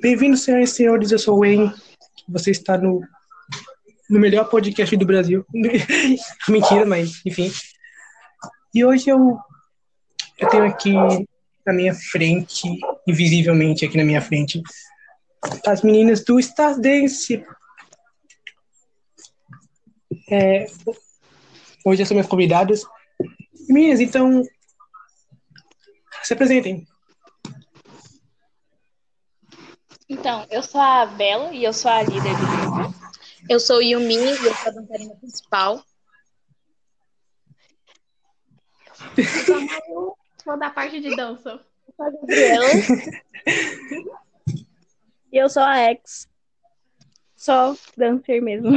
Bem-vindos, 0.00 0.42
senhoras 0.42 0.70
e 0.70 0.74
senhores, 0.74 1.12
eu 1.12 1.18
sou 1.18 1.36
o 1.36 1.40
Wayne. 1.40 1.72
Você 2.28 2.50
está 2.50 2.76
no, 2.76 3.00
no 4.10 4.18
melhor 4.18 4.48
podcast 4.48 4.96
do 4.96 5.06
Brasil. 5.06 5.46
Mentira, 6.48 6.84
mas 6.84 7.20
enfim. 7.24 7.52
E 8.74 8.84
hoje 8.84 9.10
eu, 9.10 9.38
eu 10.38 10.48
tenho 10.48 10.64
aqui 10.64 10.92
na 11.64 11.72
minha 11.72 11.94
frente, 11.94 12.68
invisivelmente 13.06 13.84
aqui 13.84 13.96
na 13.96 14.04
minha 14.04 14.20
frente, 14.20 14.60
as 15.66 15.82
meninas 15.82 16.24
do 16.24 16.38
Stars 16.40 16.78
Dance. 16.78 17.44
É, 20.30 20.66
hoje 21.84 22.04
são 22.04 22.14
minhas 22.14 22.28
convidadas. 22.28 22.82
Meninas, 23.68 24.00
então, 24.00 24.42
se 26.22 26.32
apresentem. 26.32 26.86
Então, 30.08 30.46
eu 30.50 30.62
sou 30.62 30.80
a 30.80 31.06
Bela 31.06 31.52
e 31.52 31.64
eu 31.64 31.72
sou 31.72 31.90
a 31.90 32.02
líder 32.02 32.34
do 32.36 32.46
grupo. 32.46 32.94
Eu 33.48 33.58
sou 33.58 33.80
Yumi 33.80 34.16
e 34.16 34.46
eu 34.46 34.54
sou 34.54 34.68
a 34.68 34.70
dançarina 34.70 35.14
principal. 35.16 35.84
Eu 39.88 40.16
sou 40.42 40.58
da 40.58 40.70
parte 40.70 41.00
de 41.00 41.14
dança. 41.16 41.60
Eu 41.86 41.94
sou 41.96 42.06
a 42.06 42.10
Gabriela. 42.10 42.70
E 45.32 45.36
eu 45.36 45.48
sou 45.48 45.62
a 45.62 45.90
ex. 45.90 46.28
Só 47.34 47.74
dancer 47.96 48.40
mesmo. 48.42 48.70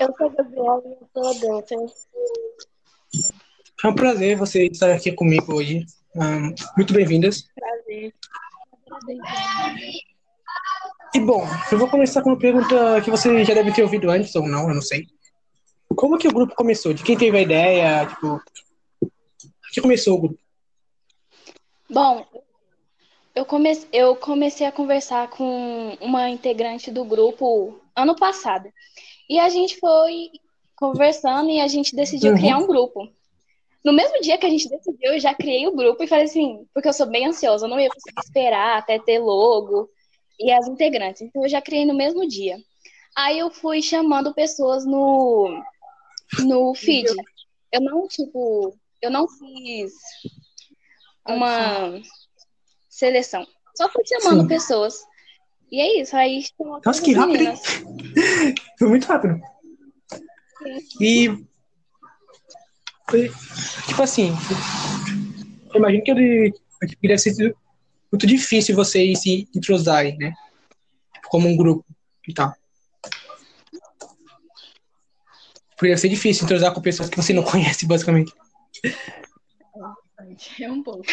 Eu 0.00 0.14
sou 0.16 0.26
a 0.26 0.30
Gabriela 0.30 0.82
e 0.84 0.92
eu 0.92 1.08
sou 1.12 1.28
a 1.28 1.32
dancer. 1.32 1.78
É 3.82 3.88
um 3.88 3.94
prazer 3.94 4.36
você 4.36 4.66
estar 4.66 4.92
aqui 4.92 5.12
comigo 5.12 5.54
hoje. 5.54 5.86
Um, 6.16 6.54
muito 6.76 6.94
bem-vindas. 6.94 7.44
Prazer. 7.56 8.14
E 11.14 11.20
bom, 11.20 11.44
eu 11.72 11.78
vou 11.78 11.88
começar 11.88 12.22
com 12.22 12.30
uma 12.30 12.38
pergunta 12.38 13.00
que 13.02 13.10
você 13.10 13.44
já 13.44 13.54
deve 13.54 13.72
ter 13.72 13.82
ouvido 13.82 14.10
antes 14.10 14.34
ou 14.36 14.46
não, 14.46 14.68
eu 14.68 14.74
não 14.74 14.82
sei. 14.82 15.06
Como 15.96 16.18
que 16.18 16.28
o 16.28 16.32
grupo 16.32 16.54
começou? 16.54 16.92
De 16.94 17.02
quem 17.02 17.16
teve 17.16 17.36
a 17.36 17.42
ideia? 17.42 18.06
Tipo, 18.06 18.40
que 19.72 19.80
começou 19.80 20.16
o 20.16 20.20
grupo? 20.20 20.38
Bom, 21.90 22.24
eu, 23.34 23.44
comece, 23.44 23.88
eu 23.92 24.14
comecei 24.16 24.66
a 24.66 24.72
conversar 24.72 25.28
com 25.30 25.96
uma 26.00 26.28
integrante 26.30 26.90
do 26.90 27.04
grupo 27.04 27.80
ano 27.94 28.14
passado. 28.16 28.68
E 29.28 29.38
a 29.38 29.48
gente 29.48 29.78
foi 29.78 30.30
conversando 30.76 31.50
e 31.50 31.60
a 31.60 31.66
gente 31.68 31.94
decidiu 31.94 32.32
Uhum. 32.32 32.38
criar 32.38 32.58
um 32.58 32.66
grupo. 32.66 33.08
No 33.84 33.92
mesmo 33.92 34.20
dia 34.20 34.38
que 34.38 34.46
a 34.46 34.50
gente 34.50 34.68
decidiu, 34.68 35.12
eu 35.12 35.20
já 35.20 35.34
criei 35.34 35.66
o 35.66 35.74
grupo 35.76 36.02
e 36.02 36.06
falei 36.06 36.24
assim, 36.24 36.66
porque 36.72 36.88
eu 36.88 36.92
sou 36.92 37.06
bem 37.06 37.26
ansiosa, 37.26 37.66
eu 37.66 37.70
não 37.70 37.78
ia 37.78 37.90
conseguir 37.90 38.20
esperar 38.20 38.78
até 38.78 38.98
ter 38.98 39.18
logo 39.18 39.90
e 40.40 40.50
as 40.50 40.66
integrantes. 40.66 41.20
Então 41.20 41.42
eu 41.42 41.48
já 41.48 41.60
criei 41.60 41.84
no 41.84 41.94
mesmo 41.94 42.26
dia. 42.26 42.56
Aí 43.14 43.38
eu 43.38 43.50
fui 43.50 43.82
chamando 43.82 44.34
pessoas 44.34 44.86
no 44.86 45.62
no 46.40 46.74
feed. 46.74 47.08
Eu 47.70 47.80
não, 47.80 48.08
tipo, 48.08 48.74
eu 49.02 49.10
não 49.10 49.28
fiz 49.28 49.92
uma 51.28 52.00
seleção. 52.88 53.46
Só 53.76 53.90
fui 53.90 54.02
chamando 54.06 54.42
Sim. 54.42 54.48
pessoas. 54.48 55.04
E 55.70 55.80
é 55.80 56.00
isso, 56.00 56.16
aí 56.16 56.42
Nossa, 56.84 57.02
que 57.02 57.12
rápido. 57.12 57.52
Foi 58.78 58.88
muito 58.88 59.06
rápido. 59.06 59.40
E. 61.00 61.44
foi- 63.10 63.30
Tipo 63.86 64.02
assim. 64.02 64.32
Eu 65.72 65.78
imagino 65.78 66.04
que 66.04 66.10
ele, 66.10 66.52
que 67.00 67.08
deve 67.08 67.18
ser 67.18 67.54
muito 68.12 68.26
difícil 68.26 68.74
vocês 68.76 69.20
se 69.20 69.48
entrosarem, 69.54 70.16
né? 70.18 70.32
Como 71.28 71.48
um 71.48 71.56
grupo 71.56 71.84
e 72.28 72.32
tal. 72.32 72.52
Porque 75.76 75.88
deve 75.88 76.00
ser 76.00 76.08
difícil 76.08 76.44
entrosar 76.44 76.72
com 76.72 76.80
pessoas 76.80 77.08
que 77.10 77.16
você 77.16 77.32
não 77.32 77.42
conhece, 77.44 77.86
basicamente. 77.86 78.32
É 80.60 80.70
um 80.70 80.82
pouco. 80.82 81.04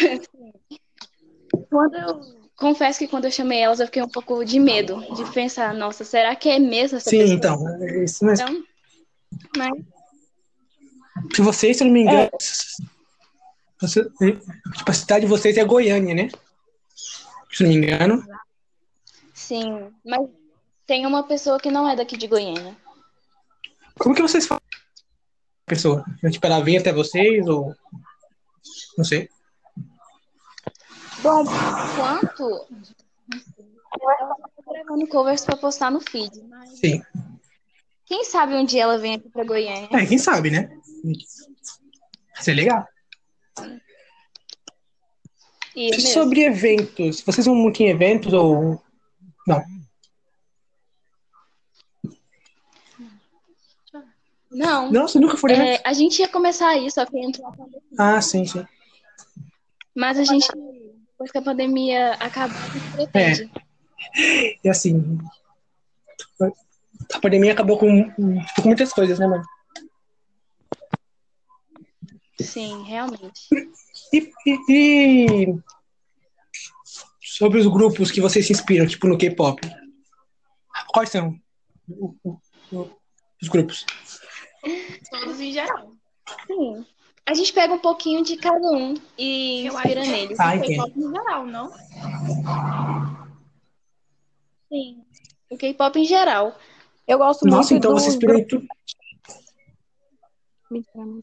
Quando 1.68 1.94
eu 1.96 2.48
confesso 2.56 2.98
que 3.00 3.08
quando 3.08 3.24
eu 3.24 3.30
chamei 3.32 3.60
elas, 3.60 3.80
eu 3.80 3.86
fiquei 3.86 4.02
um 4.02 4.08
pouco 4.08 4.44
de 4.44 4.60
medo 4.60 5.02
de 5.14 5.24
pensar, 5.32 5.74
nossa, 5.74 6.04
será 6.04 6.36
que 6.36 6.48
é 6.48 6.58
mesmo 6.58 6.96
essa 6.98 7.10
Sim, 7.10 7.18
pessoa? 7.18 7.36
então. 7.36 7.82
É 7.82 8.04
isso 8.04 8.24
mesmo. 8.24 8.46
Então, 8.48 8.64
mas 9.56 9.72
Se 11.34 11.40
vocês, 11.42 11.76
se 11.76 11.82
eu 11.82 11.86
não 11.86 11.94
me 11.94 12.02
engano. 12.02 12.30
você- 13.80 14.04
tipo, 14.76 14.90
a 14.90 14.92
cidade 14.92 15.24
de 15.24 15.30
vocês 15.30 15.56
é 15.56 15.64
Goiânia, 15.64 16.14
né? 16.14 16.28
Se 17.50 17.62
eu 17.64 17.68
não 17.68 17.76
me 17.76 17.86
engano. 17.86 18.24
sim, 19.34 19.90
mas 20.04 20.28
tem 20.86 21.04
uma 21.06 21.22
pessoa 21.24 21.58
que 21.58 21.70
não 21.70 21.88
é 21.88 21.96
daqui 21.96 22.16
de 22.16 22.26
Goiânia. 22.26 22.76
Como 23.98 24.14
que 24.14 24.22
vocês 24.22 24.46
falam? 24.46 24.60
Pessoa? 25.66 26.04
Tipo, 26.30 26.46
ela 26.46 26.60
vem 26.60 26.78
até 26.78 26.92
vocês 26.92 27.46
ou. 27.46 27.74
Não 28.96 29.04
sei. 29.04 29.28
Bom, 31.22 31.42
enquanto 31.42 32.66
ela 34.20 34.34
tá 34.34 34.72
gravando 34.72 35.06
covers 35.06 35.44
pra 35.44 35.56
postar 35.56 35.90
no 35.90 36.00
feed, 36.00 36.42
mas 36.48 36.78
Sim. 36.78 37.02
Quem 38.12 38.24
sabe 38.24 38.54
um 38.54 38.62
dia 38.62 38.82
ela 38.82 38.98
vem 38.98 39.14
aqui 39.14 39.30
pra 39.30 39.42
Goiânia. 39.42 39.88
É, 39.90 40.04
quem 40.04 40.18
sabe, 40.18 40.50
né? 40.50 40.68
Vai 42.34 42.42
ser 42.42 42.52
legal. 42.52 42.86
E 45.74 45.90
mesmo. 45.90 46.08
sobre 46.10 46.42
eventos, 46.42 47.22
vocês 47.22 47.46
vão 47.46 47.54
muito 47.54 47.82
em 47.82 47.88
eventos 47.88 48.34
ou. 48.34 48.82
Não. 49.46 49.64
Não, 54.50 54.92
Não, 54.92 55.08
você 55.08 55.18
nunca 55.18 55.38
foi 55.38 55.52
é, 55.52 55.80
a 55.82 55.94
gente 55.94 56.18
ia 56.18 56.28
começar 56.28 56.76
isso, 56.76 56.96
só 56.96 57.06
que 57.06 57.18
entrou 57.18 57.48
a 57.48 57.52
pandemia. 57.52 57.80
Ah, 57.98 58.20
sim, 58.20 58.44
sim. 58.44 58.66
Mas 59.96 60.18
a 60.18 60.24
gente, 60.24 60.46
depois 60.52 61.32
que 61.32 61.38
a 61.38 61.42
pandemia 61.42 62.12
acabar, 62.20 62.62
a 62.62 62.68
gente 62.68 62.92
pretende. 62.92 63.50
E 64.62 64.68
assim. 64.68 65.18
A 67.14 67.18
pandemia 67.20 67.52
acabou 67.52 67.78
com, 67.78 68.10
com 68.12 68.42
muitas 68.64 68.92
coisas, 68.92 69.18
né, 69.18 69.26
mano? 69.26 69.44
Sim, 72.40 72.82
realmente. 72.84 73.48
E, 74.12 74.30
e- 74.46 74.58
e 74.68 75.54
sobre 77.20 77.58
os 77.58 77.66
grupos 77.66 78.10
que 78.10 78.20
vocês 78.20 78.46
se 78.46 78.52
inspiram, 78.52 78.86
tipo 78.86 79.06
no 79.06 79.16
K-pop. 79.18 79.60
Quais 80.88 81.08
são 81.10 81.38
os 83.40 83.48
grupos? 83.48 83.86
Todos 85.10 85.40
em 85.40 85.52
geral. 85.52 85.92
Sim. 86.46 86.84
A 87.24 87.34
gente 87.34 87.52
pega 87.52 87.72
um 87.72 87.78
pouquinho 87.78 88.24
de 88.24 88.36
cada 88.36 88.66
um 88.68 88.94
e 89.16 89.66
Eu 89.66 89.74
inspira 89.74 90.02
que- 90.02 90.08
neles. 90.08 90.40
Ah, 90.40 90.48
Foi 90.50 90.58
entendo. 90.58 90.82
pop 90.82 90.98
em 90.98 91.10
geral, 91.12 91.46
não? 91.46 91.72
Sim. 94.68 95.04
O 95.50 95.56
K-pop 95.56 95.98
em 95.98 96.04
geral. 96.04 96.58
Eu 97.06 97.18
gosto 97.18 97.44
Nossa, 97.46 97.72
muito 97.74 97.74
então 97.74 97.94
do 97.94 98.00
você 98.00 98.08
inspirou 98.08 98.36
em 98.36 98.44
tudo. 98.46 98.66
grupo. 100.70 101.20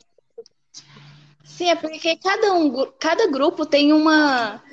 Sim, 1.44 1.69
é 1.69 1.75
porque 1.75 2.16
cada 2.17 2.53
um, 2.53 2.91
cada 3.00 3.28
grupo 3.28 3.66
tem 3.66 3.91
uma 3.91 4.63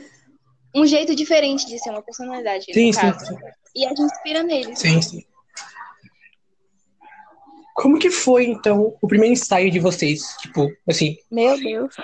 um 0.74 0.86
jeito 0.86 1.14
diferente 1.14 1.66
de 1.66 1.78
ser 1.78 1.90
uma 1.90 2.02
personalidade, 2.02 2.66
Sim, 2.66 2.92
sim, 2.92 3.18
sim. 3.18 3.34
E 3.74 3.86
a 3.86 3.88
gente 3.88 4.02
inspira 4.02 4.42
neles. 4.42 4.78
Sim, 4.78 5.00
sim. 5.00 5.24
Como 7.74 7.98
que 7.98 8.10
foi, 8.10 8.46
então, 8.46 8.96
o 9.00 9.08
primeiro 9.08 9.32
ensaio 9.32 9.70
de 9.70 9.78
vocês? 9.78 10.36
Tipo, 10.38 10.68
assim, 10.88 11.16
Meu 11.30 11.58
Deus. 11.58 11.94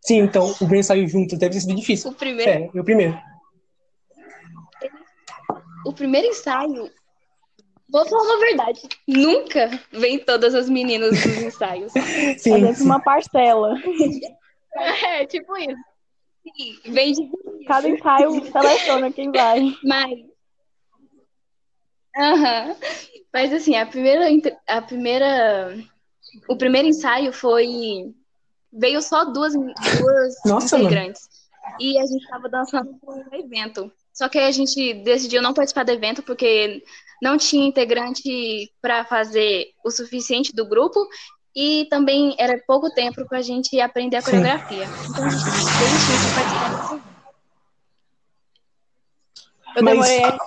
sim, 0.00 0.18
então, 0.18 0.50
o 0.50 0.54
primeiro 0.56 0.80
ensaio 0.80 1.06
juntos 1.08 1.38
deve 1.38 1.54
ter 1.54 1.60
sido 1.60 1.74
difícil. 1.76 2.10
O 2.10 2.14
primeiro, 2.14 2.50
É, 2.50 2.70
eu 2.74 2.84
primeiro. 2.84 3.16
o 5.86 5.92
primeiro 5.92 6.26
ensaio, 6.28 6.90
vou 7.88 8.06
falar 8.08 8.22
uma 8.22 8.38
verdade, 8.40 8.82
nunca 9.06 9.70
vem 9.92 10.18
todas 10.18 10.54
as 10.54 10.68
meninas 10.68 11.10
dos 11.22 11.36
ensaios. 11.42 11.94
É 11.96 12.00
Sim, 12.38 12.38
sempre 12.38 12.74
sim. 12.74 12.84
uma 12.84 13.00
parcela. 13.00 13.74
É, 14.76 15.24
tipo 15.26 15.56
isso. 15.56 15.80
Sim, 16.42 16.92
vem 16.92 17.12
de 17.12 17.30
Cada 17.64 17.88
ensaio 17.88 18.44
seleciona 18.50 19.12
quem 19.12 19.30
vai. 19.30 19.60
Mas. 19.84 20.18
Aham. 22.16 22.76
Mas 23.32 23.52
assim, 23.52 23.76
a 23.76 23.86
primeira, 23.86 24.26
a 24.66 24.82
primeira. 24.82 25.76
O 26.48 26.56
primeiro 26.56 26.88
ensaio 26.88 27.32
foi. 27.32 28.12
Veio 28.72 29.00
só 29.00 29.24
duas, 29.24 29.54
duas 29.54 30.34
Nossa, 30.44 30.76
mano. 30.76 30.88
integrantes. 30.88 31.28
E 31.78 31.96
a 31.98 32.06
gente 32.06 32.26
tava 32.28 32.48
dançando 32.48 32.94
para 32.94 33.14
um 33.14 33.34
evento. 33.34 33.92
Só 34.14 34.28
que 34.28 34.38
aí 34.38 34.46
a 34.46 34.52
gente 34.52 34.94
decidiu 35.02 35.42
não 35.42 35.52
participar 35.52 35.84
do 35.84 35.90
evento 35.92 36.22
porque 36.22 36.82
não 37.20 37.36
tinha 37.36 37.66
integrante 37.66 38.72
para 38.80 39.04
fazer 39.04 39.72
o 39.84 39.90
suficiente 39.90 40.54
do 40.54 40.66
grupo 40.66 41.00
E 41.56 41.86
também 41.88 42.34
era 42.38 42.58
pouco 42.66 42.90
tempo 42.94 43.24
pra 43.28 43.40
gente 43.42 43.80
aprender 43.80 44.16
a 44.16 44.20
Sim. 44.20 44.30
coreografia. 44.32 44.84
Então 45.08 45.24
a 45.24 45.28
gente 45.28 45.44
desistiu 45.44 46.16
de 46.18 46.34
participar. 46.34 47.14
Eu 49.76 49.82
Mas- 49.84 50.08
demorei. 50.08 50.38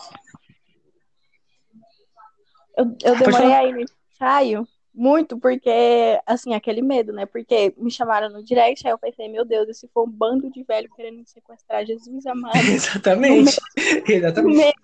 Eu, 2.77 2.85
eu 3.03 3.13
Pode 3.17 3.23
demorei 3.25 3.53
aí 3.53 3.71
no 3.73 3.81
ensaio 3.81 4.67
muito, 4.97 5.37
porque, 5.37 6.19
assim, 6.25 6.55
aquele 6.55 6.81
medo, 6.81 7.13
né? 7.13 7.27
Porque 7.27 7.71
me 7.77 7.91
chamaram 7.91 8.29
no 8.29 8.43
direct, 8.43 8.85
aí 8.85 8.91
eu 8.91 8.97
pensei, 8.97 9.29
meu 9.29 9.45
Deus, 9.45 9.69
esse 9.69 9.87
for 9.89 10.07
um 10.07 10.11
bando 10.11 10.49
de 10.49 10.63
velho 10.63 10.89
querendo 10.95 11.19
me 11.19 11.25
sequestrar, 11.27 11.85
Jesus 11.85 12.25
amado. 12.25 12.57
Exatamente. 12.67 13.55
Exatamente. 14.09 14.57
Medo. 14.57 14.77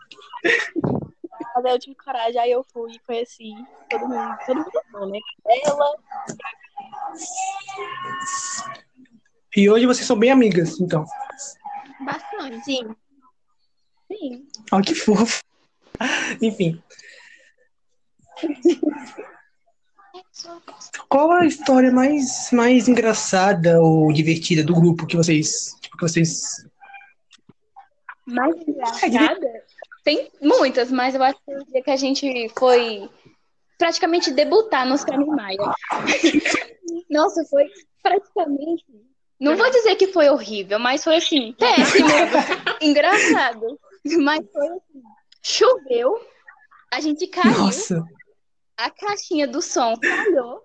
Mas 1.55 1.65
aí 1.65 1.71
eu 1.71 1.79
tive 1.79 1.95
coragem, 1.95 2.39
aí 2.39 2.51
eu 2.51 2.63
fui 2.63 2.93
e 2.93 2.99
conheci 2.99 3.53
todo 3.89 4.07
mundo. 4.07 4.37
Todo 4.45 4.65
mundo 4.93 5.11
né? 5.11 5.19
Ela, 5.65 5.95
E 9.55 9.69
hoje 9.69 9.85
vocês 9.87 10.05
são 10.05 10.17
bem 10.17 10.29
amigas, 10.29 10.79
então. 10.79 11.05
Bastante. 12.01 12.63
sim. 12.63 12.95
Sim. 14.07 14.47
Olha 14.71 14.83
que 14.83 14.93
fofo. 14.93 15.41
Enfim. 16.41 16.81
Qual 21.09 21.31
a 21.31 21.45
história 21.45 21.91
mais, 21.91 22.49
mais 22.51 22.87
engraçada 22.87 23.81
ou 23.81 24.11
divertida 24.11 24.63
do 24.63 24.73
grupo 24.73 25.07
que 25.07 25.17
vocês. 25.17 25.75
Tipo, 25.81 25.97
que 25.97 26.03
vocês. 26.03 26.65
Mais 28.25 28.55
engraçada? 28.67 29.63
Tem 30.03 30.29
muitas, 30.41 30.91
mas 30.91 31.15
eu 31.15 31.23
acho 31.23 31.39
que 31.45 31.55
o 31.55 31.65
dia 31.65 31.81
que 31.81 31.91
a 31.91 31.95
gente 31.95 32.49
foi 32.57 33.09
praticamente 33.77 34.31
debutar 34.31 34.85
no 34.85 34.97
Sami 34.97 35.25
Maia. 35.25 35.57
Nossa, 37.09 37.43
foi 37.45 37.65
praticamente. 38.01 38.85
Não 39.39 39.55
vou 39.57 39.69
dizer 39.71 39.95
que 39.95 40.07
foi 40.07 40.29
horrível, 40.29 40.79
mas 40.79 41.03
foi 41.03 41.17
assim, 41.17 41.53
péssimo, 41.53 42.07
engraçado. 42.81 43.79
Mas 44.21 44.45
foi 44.51 44.67
assim. 44.67 45.03
Choveu, 45.41 46.21
a 46.91 47.01
gente 47.01 47.27
caiu, 47.27 47.57
Nossa! 47.57 48.05
A 48.83 48.89
caixinha 48.89 49.47
do 49.47 49.61
som 49.61 49.95
falhou. 49.97 50.61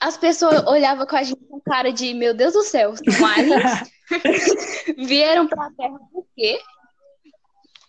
As 0.00 0.16
pessoas 0.16 0.64
olhavam 0.66 1.06
com 1.06 1.16
a 1.16 1.22
gente 1.22 1.44
com 1.46 1.60
cara 1.60 1.92
de, 1.92 2.12
meu 2.14 2.34
Deus 2.34 2.52
do 2.52 2.62
céu, 2.62 2.94
são 2.96 3.26
aliens. 3.26 3.90
Vieram 4.96 5.46
pra 5.46 5.70
Terra 5.76 5.98
por 6.12 6.26
quê? 6.36 6.60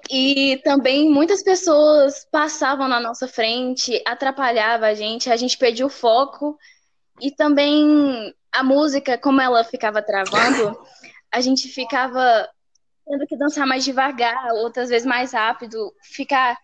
E 0.09 0.61
também 0.63 1.09
muitas 1.09 1.43
pessoas 1.43 2.25
passavam 2.31 2.87
na 2.87 2.99
nossa 2.99 3.27
frente, 3.27 4.01
atrapalhava 4.05 4.87
a 4.87 4.93
gente, 4.93 5.29
a 5.29 5.35
gente 5.35 5.57
perdia 5.57 5.85
o 5.85 5.89
foco. 5.89 6.57
E 7.19 7.29
também 7.31 8.33
a 8.51 8.63
música, 8.63 9.17
como 9.17 9.41
ela 9.41 9.63
ficava 9.63 10.01
travando, 10.01 10.79
a 11.31 11.41
gente 11.41 11.67
ficava 11.67 12.47
tendo 13.05 13.27
que 13.27 13.37
dançar 13.37 13.67
mais 13.67 13.83
devagar, 13.83 14.53
outras 14.53 14.89
vezes 14.89 15.05
mais 15.05 15.33
rápido, 15.33 15.93
ficar 16.01 16.57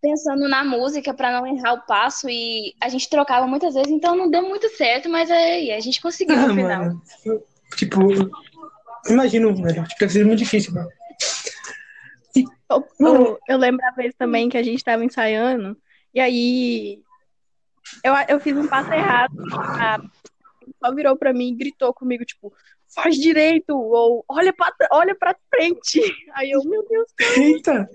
pensando 0.00 0.48
na 0.48 0.64
música 0.64 1.12
para 1.14 1.32
não 1.32 1.46
errar 1.46 1.74
o 1.74 1.86
passo 1.86 2.28
e 2.28 2.74
a 2.80 2.88
gente 2.88 3.08
trocava 3.08 3.46
muitas 3.46 3.74
vezes, 3.74 3.90
então 3.90 4.14
não 4.16 4.30
deu 4.30 4.42
muito 4.42 4.68
certo, 4.76 5.08
mas 5.08 5.30
aí 5.30 5.72
a 5.72 5.80
gente 5.80 6.00
conseguiu 6.00 6.36
no 6.36 6.46
Ah, 6.46 6.54
final. 6.54 6.84
mano. 6.84 7.02
Tipo, 7.76 8.00
imagino, 9.08 9.54
velho. 9.54 9.84
Tipo, 9.84 10.00
deve 10.00 10.24
muito 10.24 10.38
difícil, 10.40 10.72
mano. 10.74 10.88
Eu, 12.70 12.84
eu, 13.00 13.38
eu 13.48 13.58
lembro 13.58 13.84
a 13.86 13.90
vez 13.92 14.14
também 14.16 14.48
que 14.48 14.58
a 14.58 14.62
gente 14.62 14.82
tava 14.84 15.04
ensaiando, 15.04 15.76
e 16.12 16.20
aí 16.20 17.00
eu, 18.04 18.12
eu 18.28 18.40
fiz 18.40 18.56
um 18.56 18.66
passo 18.66 18.92
errado. 18.92 19.32
A 19.80 19.98
só 20.84 20.92
virou 20.94 21.16
pra 21.16 21.32
mim 21.32 21.48
e 21.50 21.54
gritou 21.54 21.94
comigo, 21.94 22.24
tipo, 22.24 22.52
faz 22.92 23.16
direito, 23.16 23.70
ou 23.76 24.24
olha 24.28 24.52
pra, 24.52 24.72
olha 24.92 25.14
pra 25.14 25.36
frente. 25.48 26.00
Aí 26.34 26.50
eu, 26.50 26.62
meu 26.64 26.84
Deus, 26.88 27.06
Eita! 27.36 27.88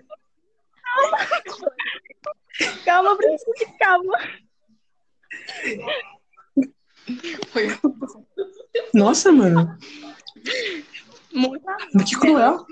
calma, 2.85 3.17
príncipe, 3.17 3.65
calma. 3.79 4.17
Nossa, 8.93 9.31
mano. 9.31 9.77
Muito 11.33 11.63
Que 12.07 12.19
cruel. 12.19 12.65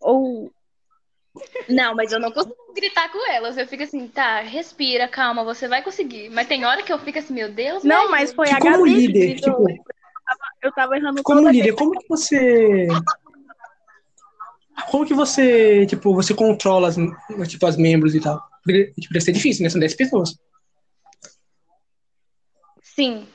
Ou 0.00 0.50
Não, 1.68 1.94
mas 1.94 2.12
eu 2.12 2.20
não 2.20 2.32
consigo 2.32 2.56
gritar 2.74 3.10
com 3.10 3.30
elas. 3.30 3.56
Eu 3.56 3.66
fico 3.66 3.82
assim, 3.82 4.08
tá, 4.08 4.40
respira, 4.40 5.08
calma, 5.08 5.44
você 5.44 5.68
vai 5.68 5.82
conseguir. 5.82 6.30
Mas 6.30 6.46
tem 6.46 6.64
hora 6.64 6.82
que 6.82 6.92
eu 6.92 6.98
fico 6.98 7.18
assim, 7.18 7.34
meu 7.34 7.50
Deus, 7.52 7.84
Não, 7.84 8.10
mas 8.10 8.32
foi 8.32 8.50
a 8.50 8.58
Como 8.58 8.78
Gabi 8.78 8.90
que 8.90 9.06
líder, 9.06 9.40
tipo, 9.40 9.66
Eu 10.62 10.72
tava 10.72 10.96
errando 10.96 11.22
como 11.22 11.48
líder, 11.48 11.74
como 11.74 11.92
que 11.92 12.08
você. 12.08 12.88
Como 14.90 15.06
que 15.06 15.14
você, 15.14 15.86
tipo, 15.86 16.14
você 16.14 16.34
controla 16.34 16.88
as, 16.88 16.96
tipo, 17.48 17.66
as 17.66 17.76
membros 17.76 18.14
e 18.14 18.20
tal? 18.20 18.40
Porque, 18.62 18.92
Tipo, 18.98 19.14
deve 19.14 19.24
ser 19.24 19.32
difícil, 19.32 19.62
né? 19.62 19.70
São 19.70 19.80
10 19.80 19.94
pessoas. 19.94 20.34
Sim. 22.82 23.26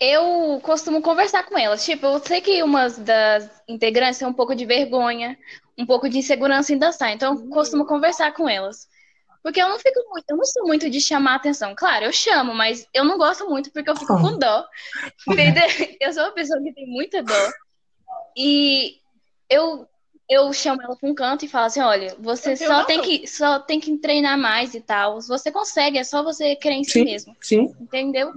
Eu 0.00 0.60
costumo 0.62 1.02
conversar 1.02 1.44
com 1.44 1.58
elas. 1.58 1.84
Tipo, 1.84 2.06
eu 2.06 2.18
sei 2.20 2.40
que 2.40 2.62
umas 2.62 2.98
das 2.98 3.50
integrantes 3.68 4.18
têm 4.18 4.28
um 4.28 4.32
pouco 4.32 4.54
de 4.54 4.64
vergonha, 4.64 5.36
um 5.76 5.86
pouco 5.86 6.08
de 6.08 6.18
insegurança 6.18 6.72
em 6.72 6.78
dançar. 6.78 7.12
Então, 7.12 7.34
eu 7.34 7.48
costumo 7.48 7.86
conversar 7.86 8.32
com 8.32 8.48
elas. 8.48 8.86
Porque 9.42 9.62
eu 9.62 9.68
não 9.68 9.78
fico 9.78 10.00
muito, 10.10 10.24
eu 10.28 10.36
não 10.36 10.44
sou 10.44 10.66
muito 10.66 10.90
de 10.90 11.00
chamar 11.00 11.36
atenção. 11.36 11.74
Claro, 11.74 12.04
eu 12.04 12.12
chamo, 12.12 12.54
mas 12.54 12.86
eu 12.92 13.04
não 13.04 13.16
gosto 13.16 13.48
muito 13.48 13.70
porque 13.72 13.88
eu 13.88 13.96
fico 13.96 14.20
com 14.20 14.38
dó. 14.38 14.64
Entendeu? 15.26 15.64
Eu 16.00 16.12
sou 16.12 16.24
uma 16.24 16.32
pessoa 16.32 16.62
que 16.62 16.72
tem 16.72 16.86
muita 16.86 17.22
dó. 17.22 17.50
E 18.36 18.98
eu 19.48 19.88
eu 20.28 20.52
chamo 20.52 20.82
ela 20.82 20.94
para 20.94 21.08
um 21.08 21.14
canto 21.14 21.44
e 21.44 21.48
falo 21.48 21.66
assim, 21.66 21.80
olha, 21.80 22.14
você 22.18 22.54
só 22.54 22.84
tem 22.84 23.00
que 23.00 23.26
só 23.26 23.58
tem 23.58 23.80
que 23.80 23.96
treinar 23.96 24.38
mais 24.38 24.74
e 24.74 24.80
tal. 24.80 25.20
Você 25.22 25.50
consegue, 25.50 25.98
é 25.98 26.04
só 26.04 26.22
você 26.22 26.54
crer 26.54 26.74
em 26.74 26.84
si 26.84 26.92
Sim. 26.92 27.04
mesmo. 27.04 27.36
Sim. 27.40 27.74
Entendeu? 27.80 28.32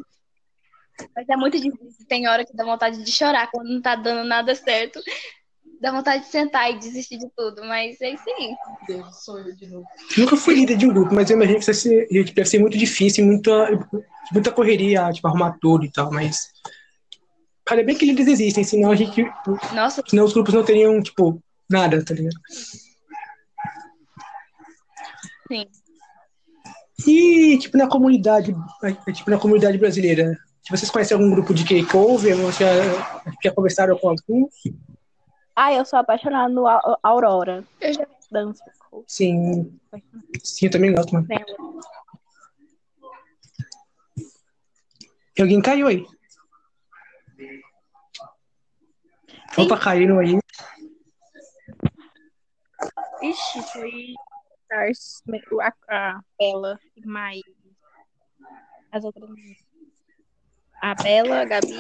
Mas 1.16 1.28
é 1.28 1.36
muito 1.36 1.60
difícil. 1.60 2.06
Tem 2.08 2.28
hora 2.28 2.46
que 2.46 2.56
dá 2.56 2.64
vontade 2.64 3.04
de 3.04 3.12
chorar 3.12 3.50
quando 3.52 3.68
não 3.70 3.82
tá 3.82 3.96
dando 3.96 4.26
nada 4.26 4.56
certo. 4.56 5.02
Dá 5.82 5.92
vontade 5.92 6.26
de 6.26 6.30
sentar 6.30 6.72
e 6.72 6.78
desistir 6.78 7.18
de 7.18 7.28
tudo. 7.36 7.64
Mas 7.66 8.00
é 8.00 8.12
isso 8.12 8.24
aí. 8.30 8.56
Deus, 8.88 9.24
sou 9.24 9.40
eu 9.40 9.54
de 9.54 9.68
novo. 9.68 9.86
Nunca 10.18 10.38
fui 10.38 10.54
líder 10.54 10.78
de 10.78 10.86
um 10.86 10.94
grupo, 10.94 11.14
mas 11.14 11.30
eu 11.30 11.36
imagino 11.36 11.60
que 11.60 11.66
deve 11.66 11.78
ser, 11.78 12.08
deve 12.08 12.46
ser 12.46 12.60
muito 12.60 12.78
difícil, 12.78 13.26
muita, 13.26 13.52
muita 14.32 14.52
correria, 14.52 15.12
tipo, 15.12 15.28
arrumar 15.28 15.58
tudo 15.60 15.84
e 15.84 15.92
tal, 15.92 16.12
mas. 16.12 16.52
Cara, 17.66 17.82
é 17.82 17.84
bem 17.84 17.98
que 17.98 18.06
líderes 18.06 18.32
existem, 18.32 18.64
senão 18.64 18.92
a 18.92 18.96
gente. 18.96 19.26
Nossa, 19.74 20.04
Senão 20.08 20.24
os 20.24 20.34
grupos 20.34 20.54
não 20.54 20.64
teriam, 20.64 21.02
tipo, 21.02 21.42
nada, 21.72 22.04
tá 22.04 22.14
ligado? 22.14 22.36
sim. 25.48 25.66
E, 27.08 27.58
tipo, 27.58 27.78
na 27.78 27.88
comunidade, 27.88 28.56
é, 28.84 29.12
tipo, 29.12 29.30
na 29.32 29.38
comunidade 29.40 29.78
brasileira, 29.78 30.38
se 30.62 30.70
vocês 30.70 30.90
conhecem 30.92 31.18
algum 31.18 31.32
grupo 31.32 31.52
de 31.54 31.64
K-Cover, 31.66 32.40
ou 32.40 32.52
já, 32.52 32.68
já 33.44 33.52
conversaram 33.52 33.98
com 33.98 34.10
alguns? 34.10 34.54
Ah, 35.56 35.74
eu 35.74 35.84
sou 35.84 35.98
apaixonada 36.00 36.48
no 36.54 36.68
Au- 36.68 37.00
Aurora. 37.02 37.64
Eu 37.80 37.94
já- 37.94 38.08
Dança. 38.32 38.64
Sim. 39.08 39.78
Sim, 40.44 40.66
eu 40.68 40.72
também 40.72 40.94
gosto, 40.94 41.12
mano. 41.14 41.28
E 45.38 45.42
alguém 45.42 45.62
caiu 45.62 45.88
aí. 45.88 46.06
Opa, 49.58 49.78
caíram 49.78 50.20
aí. 50.20 50.40
Ixi, 53.22 53.62
foi 53.64 54.16
a, 55.60 55.74
a 55.90 56.22
Bela 56.40 56.80
e 56.96 57.06
mais 57.06 57.42
as 58.92 59.04
outras 59.04 59.30
meninas. 59.30 59.58
A 60.82 60.96
Bela, 60.96 61.42
a 61.42 61.46
Gabi. 61.46 61.80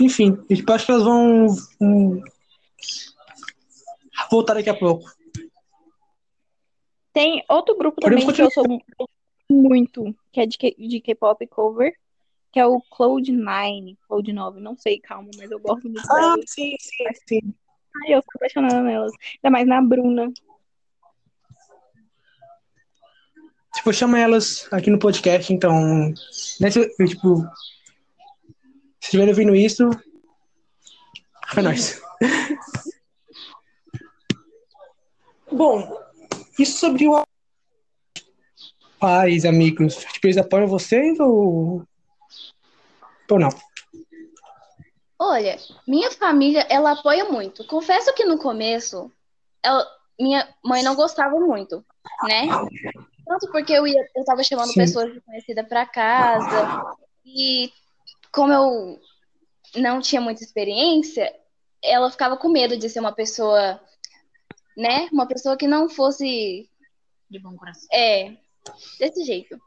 Enfim, 0.00 0.36
acho 0.50 0.86
que 0.86 0.90
elas 0.92 1.04
vão 1.04 1.46
hum, 1.80 2.22
voltar 4.30 4.54
daqui 4.54 4.70
a 4.70 4.78
pouco. 4.78 5.04
Tem 7.12 7.44
outro 7.48 7.76
grupo 7.76 8.00
também 8.00 8.26
que 8.32 8.42
eu 8.42 8.50
sou 8.50 8.66
mu- 8.68 8.84
muito, 9.48 10.14
que 10.32 10.40
é 10.40 10.46
de 10.46 11.00
K-pop 11.00 11.46
cover, 11.46 11.94
que 12.52 12.58
é 12.58 12.66
o 12.66 12.80
Cloud9, 12.80 13.96
Cloud9, 14.08 14.58
não 14.60 14.76
sei, 14.76 14.98
calma, 15.00 15.30
mas 15.36 15.50
eu 15.50 15.60
gosto 15.60 15.88
muito 15.88 16.06
Ah, 16.10 16.34
sim, 16.46 16.74
sim, 16.80 17.04
sim. 17.28 17.54
Ai, 17.96 18.14
eu 18.14 18.22
sou 18.22 18.32
apaixonada 18.36 18.82
nelas. 18.82 19.12
Ainda 19.36 19.50
mais 19.50 19.66
na 19.66 19.80
Bruna. 19.80 20.32
Tipo, 23.74 23.92
chama 23.92 24.18
elas 24.18 24.68
aqui 24.72 24.90
no 24.90 24.98
podcast, 24.98 25.52
então. 25.52 26.14
Se, 26.32 26.64
eu, 26.78 27.06
tipo. 27.06 27.38
Se 29.00 29.08
estiverem 29.08 29.30
ouvindo 29.30 29.54
isso. 29.54 29.90
É 31.56 31.62
nóis. 31.62 32.02
Bom, 35.50 36.00
isso 36.58 36.78
sobre 36.78 37.06
o 37.06 37.22
pais, 38.98 39.44
amigos, 39.44 39.96
tipo, 39.96 40.26
eles 40.26 40.38
apoiam 40.38 40.66
vocês 40.66 41.20
ou. 41.20 41.84
Ou 43.30 43.38
não? 43.38 43.50
Olha, 45.18 45.56
minha 45.86 46.10
família, 46.10 46.66
ela 46.68 46.92
apoia 46.92 47.24
muito. 47.26 47.64
Confesso 47.66 48.12
que 48.14 48.24
no 48.24 48.36
começo, 48.38 49.10
ela- 49.62 49.86
minha 50.18 50.48
mãe 50.64 50.82
não 50.82 50.94
gostava 50.94 51.38
muito, 51.38 51.84
né? 52.22 52.46
Tanto 53.26 53.50
porque 53.50 53.72
eu 53.72 53.86
ia, 53.86 54.08
eu 54.14 54.24
tava 54.24 54.42
chamando 54.44 54.68
Sim. 54.72 54.80
pessoas 54.80 55.12
desconhecidas 55.12 55.66
pra 55.68 55.86
casa 55.86 56.92
e 57.24 57.72
como 58.32 58.52
eu 58.52 59.00
não 59.76 60.00
tinha 60.00 60.20
muita 60.20 60.42
experiência, 60.42 61.34
ela 61.82 62.10
ficava 62.10 62.36
com 62.36 62.48
medo 62.48 62.76
de 62.76 62.88
ser 62.88 63.00
uma 63.00 63.12
pessoa, 63.12 63.80
né? 64.76 65.08
Uma 65.12 65.26
pessoa 65.26 65.56
que 65.56 65.66
não 65.66 65.88
fosse 65.88 66.68
De 67.30 67.38
bom 67.38 67.56
coração. 67.56 67.88
é, 67.92 68.36
desse 68.98 69.24
jeito. 69.24 69.58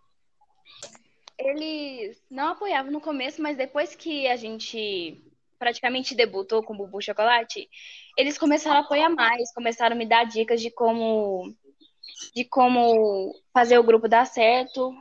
Eles 1.38 2.22
não 2.30 2.50
apoiavam 2.50 2.92
no 2.92 3.02
começo, 3.02 3.42
mas 3.42 3.58
depois 3.58 3.96
que 3.96 4.28
a 4.28 4.36
gente 4.36 5.24
praticamente 5.58 6.16
debutou 6.16 6.64
com 6.64 6.78
Bubu 6.78 7.02
Chocolate, 7.02 7.70
eles 8.18 8.38
começaram 8.38 8.78
a 8.78 8.80
apoiar 8.82 9.10
mais, 9.10 9.54
começaram 9.54 9.96
a 9.96 9.98
me 9.98 10.06
dar 10.06 10.24
dicas 10.26 10.62
de 10.62 10.72
como 10.72 11.54
de 12.36 12.46
como 12.46 13.36
fazer 13.54 13.78
o 13.78 13.84
grupo 13.84 14.08
dar 14.08 14.26
certo. 14.26 14.94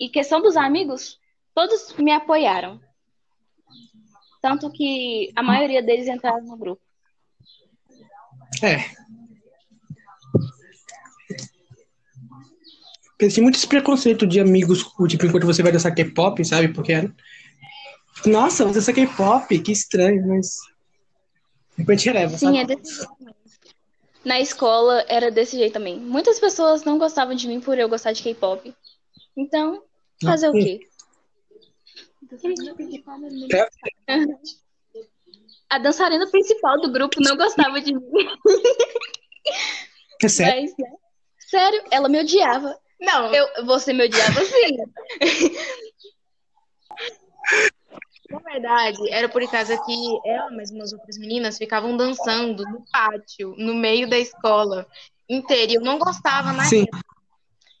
E 0.00 0.08
questão 0.08 0.40
dos 0.40 0.56
amigos, 0.56 1.18
todos 1.54 1.94
me 1.96 2.12
apoiaram. 2.12 2.80
Tanto 4.40 4.70
que 4.70 5.32
a 5.34 5.42
maioria 5.42 5.82
deles 5.82 6.06
entraram 6.06 6.44
no 6.44 6.56
grupo. 6.56 6.80
É. 8.62 8.78
Porque 13.10 13.34
tem 13.34 13.42
muito 13.42 13.56
esse 13.56 13.66
preconceito 13.66 14.24
de 14.24 14.38
amigos, 14.38 14.84
tipo, 15.08 15.26
enquanto 15.26 15.46
você 15.46 15.60
vai 15.60 15.72
dançar 15.72 15.92
K-pop, 15.92 16.44
sabe? 16.44 16.68
Porque. 16.68 16.92
Nossa, 18.26 18.64
você 18.64 18.74
dança 18.74 18.92
K-pop, 18.92 19.58
que 19.60 19.72
estranho, 19.72 20.26
mas. 20.26 20.56
Depois 21.76 22.02
te 22.02 22.08
releva, 22.08 22.36
Sim, 22.36 22.46
sabe? 22.46 22.58
é 22.58 22.64
desse 22.64 22.94
jeito 22.94 23.16
também. 23.16 23.34
Na 24.24 24.40
escola 24.40 25.04
era 25.08 25.30
desse 25.30 25.56
jeito 25.56 25.72
também. 25.72 25.98
Muitas 25.98 26.40
pessoas 26.40 26.84
não 26.84 26.98
gostavam 26.98 27.34
de 27.34 27.46
mim 27.46 27.60
por 27.60 27.78
eu 27.78 27.88
gostar 27.88 28.12
de 28.12 28.22
K-pop. 28.22 28.74
Então, 29.36 29.82
fazer 30.22 30.48
o 30.48 30.52
quê? 30.52 30.80
É, 34.06 34.18
A 35.70 35.78
dançarina 35.78 36.26
principal 36.30 36.80
do 36.80 36.90
grupo 36.90 37.20
não 37.20 37.36
gostava 37.36 37.80
de 37.80 37.94
mim. 37.94 38.02
é 40.22 40.28
sério. 40.28 40.62
Mas, 40.62 40.74
né? 40.78 40.96
Sério, 41.38 41.84
ela 41.90 42.08
me 42.08 42.20
odiava. 42.20 42.76
Não, 43.00 43.32
Eu, 43.32 43.64
você 43.66 43.92
me 43.92 44.06
odiava 44.06 44.40
sim. 44.44 44.76
na 48.30 48.38
verdade, 48.40 48.98
era 49.10 49.28
por 49.28 49.42
causa 49.50 49.76
que 49.84 50.20
ela, 50.24 50.50
mas 50.50 50.70
umas 50.70 50.92
outras 50.92 51.16
meninas, 51.16 51.56
ficavam 51.56 51.96
dançando 51.96 52.62
no 52.64 52.84
pátio, 52.92 53.54
no 53.56 53.74
meio 53.74 54.08
da 54.08 54.18
escola 54.18 54.86
inteira. 55.28 55.72
E 55.72 55.74
eu 55.76 55.80
não 55.80 55.98
gostava 55.98 56.52
na 56.52 56.64
Sim. 56.64 56.86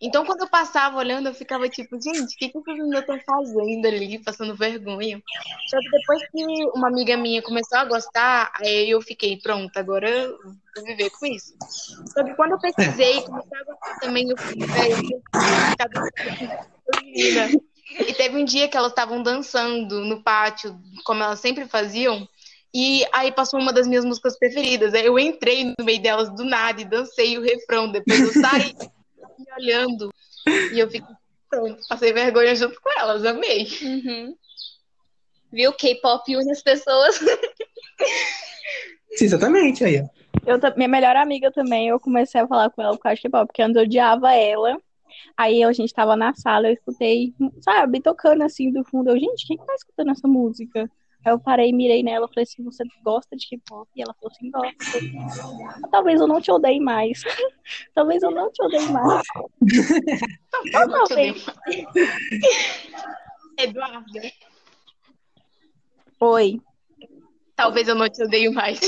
Então, 0.00 0.24
quando 0.24 0.42
eu 0.42 0.48
passava 0.48 0.96
olhando, 0.96 1.26
eu 1.26 1.34
ficava 1.34 1.68
tipo, 1.68 2.00
gente, 2.00 2.34
o 2.34 2.38
que, 2.38 2.48
que 2.48 2.58
essas 2.58 2.78
meninas 2.78 3.00
estão 3.00 3.18
fazendo 3.26 3.86
ali, 3.86 4.22
passando 4.22 4.54
vergonha? 4.54 5.20
Só 5.68 5.78
que 5.80 5.90
depois 5.90 6.22
que 6.30 6.44
uma 6.76 6.86
amiga 6.86 7.16
minha 7.16 7.42
começou 7.42 7.78
a 7.78 7.84
gostar, 7.84 8.52
aí 8.54 8.90
eu 8.90 9.02
fiquei, 9.02 9.38
pronto, 9.38 9.76
agora 9.76 10.08
eu 10.08 10.38
vou 10.76 10.84
viver 10.84 11.10
com 11.10 11.26
isso. 11.26 11.52
Só 12.14 12.22
que 12.22 12.32
quando 12.34 12.52
eu 12.52 12.60
pesquisei, 12.60 13.22
comecei 13.22 13.58
a 13.58 13.64
gostar 13.64 13.98
também, 13.98 14.30
eu 14.30 14.36
fui, 14.36 14.56
velho, 14.56 14.94
eu 14.94 15.22
ficar 15.72 15.88
E 17.90 18.12
teve 18.12 18.36
um 18.36 18.44
dia 18.44 18.68
que 18.68 18.76
elas 18.76 18.92
estavam 18.92 19.22
dançando 19.22 20.04
no 20.04 20.22
pátio, 20.22 20.78
como 21.04 21.22
elas 21.22 21.40
sempre 21.40 21.66
faziam, 21.66 22.28
e 22.74 23.04
aí 23.12 23.32
passou 23.32 23.58
uma 23.58 23.72
das 23.72 23.86
minhas 23.86 24.04
músicas 24.04 24.38
preferidas. 24.38 24.92
Aí 24.94 25.06
eu 25.06 25.18
entrei 25.18 25.64
no 25.64 25.84
meio 25.84 26.00
delas 26.00 26.28
do 26.30 26.44
nada 26.44 26.80
e 26.80 26.84
dancei 26.84 27.38
o 27.38 27.42
refrão. 27.42 27.90
Depois 27.90 28.20
eu 28.20 28.42
saí 28.42 28.74
me 29.38 29.52
olhando 29.58 30.12
e 30.72 30.78
eu 30.78 30.90
fiquei 30.90 31.14
pronto, 31.48 31.80
passei 31.88 32.12
vergonha 32.12 32.54
junto 32.54 32.80
com 32.80 32.90
elas, 33.00 33.24
amei. 33.24 33.66
Uhum. 33.82 34.36
Viu? 35.50 35.72
K-pop 35.72 36.36
une 36.36 36.50
as 36.50 36.62
pessoas. 36.62 37.16
Sim, 39.16 39.24
exatamente. 39.24 39.82
Aí, 39.82 40.02
ó. 40.02 40.08
Eu, 40.46 40.58
minha 40.76 40.88
melhor 40.88 41.16
amiga 41.16 41.50
também, 41.50 41.88
eu 41.88 41.98
comecei 41.98 42.40
a 42.40 42.46
falar 42.46 42.70
com 42.70 42.82
ela 42.82 42.92
por 42.92 43.02
causa 43.02 43.16
de 43.16 43.22
K-pop, 43.22 43.46
porque 43.46 43.62
antes 43.62 43.76
eu 43.76 43.82
odiava 43.82 44.34
ela. 44.34 44.78
Aí 45.36 45.62
a 45.62 45.72
gente 45.72 45.92
tava 45.92 46.16
na 46.16 46.34
sala, 46.34 46.68
eu 46.68 46.72
escutei, 46.74 47.32
sabe, 47.60 48.00
tocando 48.00 48.42
assim 48.42 48.72
do 48.72 48.84
fundo. 48.84 49.10
Eu, 49.10 49.18
gente, 49.18 49.46
quem 49.46 49.56
que 49.56 49.64
tá 49.66 49.74
escutando 49.74 50.10
essa 50.10 50.26
música? 50.26 50.90
Aí 51.24 51.32
eu 51.32 51.38
parei, 51.38 51.72
mirei 51.72 52.02
nela, 52.02 52.28
falei 52.28 52.44
assim, 52.44 52.62
você 52.64 52.84
gosta 53.02 53.36
de 53.36 53.48
K-pop? 53.48 53.88
E 53.94 54.02
ela 54.02 54.14
falou 54.14 54.32
assim, 54.34 54.50
gosta. 54.50 54.76
"Ah, 55.84 55.88
Talvez 55.90 56.20
eu 56.20 56.26
não 56.28 56.40
te 56.40 56.50
odeie 56.50 56.80
mais. 56.80 57.22
Talvez 57.94 58.22
eu 58.22 58.30
não 58.30 58.50
te 58.50 58.62
odeie 58.64 58.88
mais. 58.90 59.22
Eu 60.72 60.80
odeio. 61.02 61.34
Talvez. 61.44 61.86
Eduarda, 63.58 64.20
Oi. 66.20 66.60
talvez 67.54 67.86
eu 67.88 67.94
não 67.94 68.08
te 68.08 68.22
odeio 68.24 68.52
mais. 68.52 68.78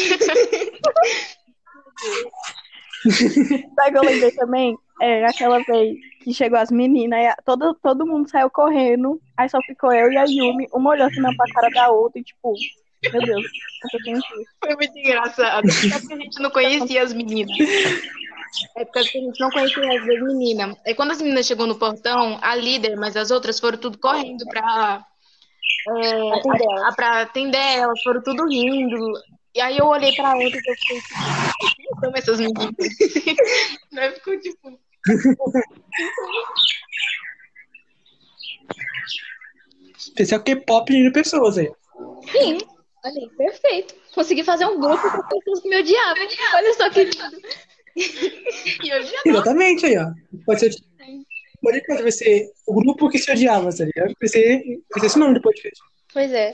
Sabe 3.76 3.88
o 3.88 3.92
que 3.92 3.98
eu 3.98 4.02
lembrei 4.02 4.30
também? 4.32 4.76
É 5.00 5.24
aquela 5.26 5.62
vez 5.64 5.96
que 6.22 6.34
chegou 6.34 6.58
as 6.58 6.70
meninas, 6.70 7.18
e 7.18 7.42
todo, 7.44 7.74
todo 7.82 8.06
mundo 8.06 8.28
saiu 8.28 8.50
correndo, 8.50 9.20
aí 9.36 9.48
só 9.48 9.58
ficou 9.62 9.92
eu 9.92 10.12
e 10.12 10.16
a 10.18 10.24
Yumi, 10.24 10.66
uma 10.72 10.90
olhando 10.90 11.10
assim 11.10 11.36
pra 11.36 11.52
cara 11.54 11.68
da 11.70 11.90
outra 11.90 12.20
e 12.20 12.24
tipo, 12.24 12.52
meu 13.12 13.22
Deus. 13.22 13.46
Foi 14.62 14.76
muito 14.76 14.98
engraçado. 14.98 15.66
É 15.66 15.98
porque 15.98 16.12
a 16.12 16.16
gente 16.18 16.42
não 16.42 16.50
conhecia 16.50 17.02
as 17.02 17.12
meninas. 17.14 17.56
É 18.76 18.84
porque 18.84 18.98
a 18.98 19.02
gente 19.02 19.40
não 19.40 19.48
conhecia 19.50 19.98
as 19.98 20.04
duas 20.06 20.22
meninas. 20.22 20.76
Aí 20.86 20.94
quando 20.94 21.12
as 21.12 21.22
meninas 21.22 21.46
chegou 21.46 21.66
no 21.66 21.78
portão, 21.78 22.38
a 22.42 22.54
líder, 22.54 22.96
mas 22.96 23.16
as 23.16 23.30
outras 23.30 23.58
foram 23.58 23.78
tudo 23.78 23.96
correndo 23.98 24.44
pra, 24.50 25.02
é, 25.96 26.32
Atender 26.34 26.84
a- 26.84 26.92
pra 26.94 27.20
atender 27.22 27.58
elas, 27.78 28.02
foram 28.02 28.22
tudo 28.22 28.46
rindo. 28.46 29.12
E 29.54 29.60
aí 29.60 29.78
eu 29.78 29.86
olhei 29.86 30.14
pra 30.14 30.34
outra 30.36 30.58
e 30.58 30.62
eu 30.66 30.74
fiquei 30.76 31.00
tipo, 31.00 31.76
quem 31.76 32.00
são 32.00 32.12
essas 32.14 32.38
meninas? 32.38 32.74
Daí 33.92 34.12
ficou 34.14 34.38
tipo, 34.38 34.78
Especial 39.96 40.42
K-pop 40.42 40.90
de 40.90 41.10
pessoas 41.10 41.58
aí. 41.58 41.70
Sim. 42.30 42.58
Olha 43.04 43.14
aí, 43.14 43.28
perfeito. 43.36 43.94
Consegui 44.14 44.44
fazer 44.44 44.66
um 44.66 44.78
grupo 44.78 45.02
com 45.02 45.28
pessoas 45.28 45.60
que 45.60 45.68
me 45.68 45.80
odiavam. 45.80 46.28
Olha 46.54 46.74
só 46.74 46.90
que 46.90 47.04
lindo. 47.04 47.40
e 47.96 48.94
hoje 48.94 49.14
Exatamente 49.24 49.86
aí, 49.86 49.96
ó. 49.98 50.10
Pode 50.44 50.60
ser. 50.60 50.74
Pode 51.62 51.82
vai 51.86 52.12
ser 52.12 52.50
o 52.66 52.74
grupo 52.74 53.08
que 53.10 53.18
se 53.18 53.30
odiava, 53.30 53.70
tá 53.74 53.84
ligado? 53.84 54.14
Vai 54.18 54.28
ser, 54.28 54.62
vai 54.90 55.00
ser 55.00 55.06
esse 55.06 55.18
nome 55.18 55.34
do 55.34 55.42
podcast. 55.42 55.78
Pois 56.12 56.32
é. 56.32 56.52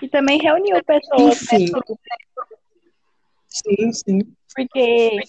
E 0.00 0.08
também 0.08 0.40
reuniu 0.40 0.82
pessoas, 0.84 1.42
né? 1.52 1.58
Enfim. 1.58 1.72
Sim, 3.48 3.92
sim. 3.92 4.18
Porque 4.54 5.20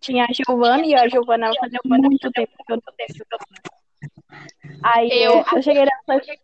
tinha 0.00 0.24
a 0.24 0.32
Giovana 0.32 0.84
e 0.86 0.94
a 0.94 1.08
Giovana 1.08 1.46
ela 1.46 1.54
fazia 1.60 1.80
muito 1.84 2.30
tempo 2.32 2.52
que 2.66 2.72
eu 2.72 2.76
não 2.76 2.94
tenho. 2.96 3.26
Aí 4.82 5.10
Eu- 5.22 5.44
eu, 5.52 5.62
cheguei 5.62 5.84
nela 5.84 5.90
e 6.02 6.06
falei, 6.06 6.38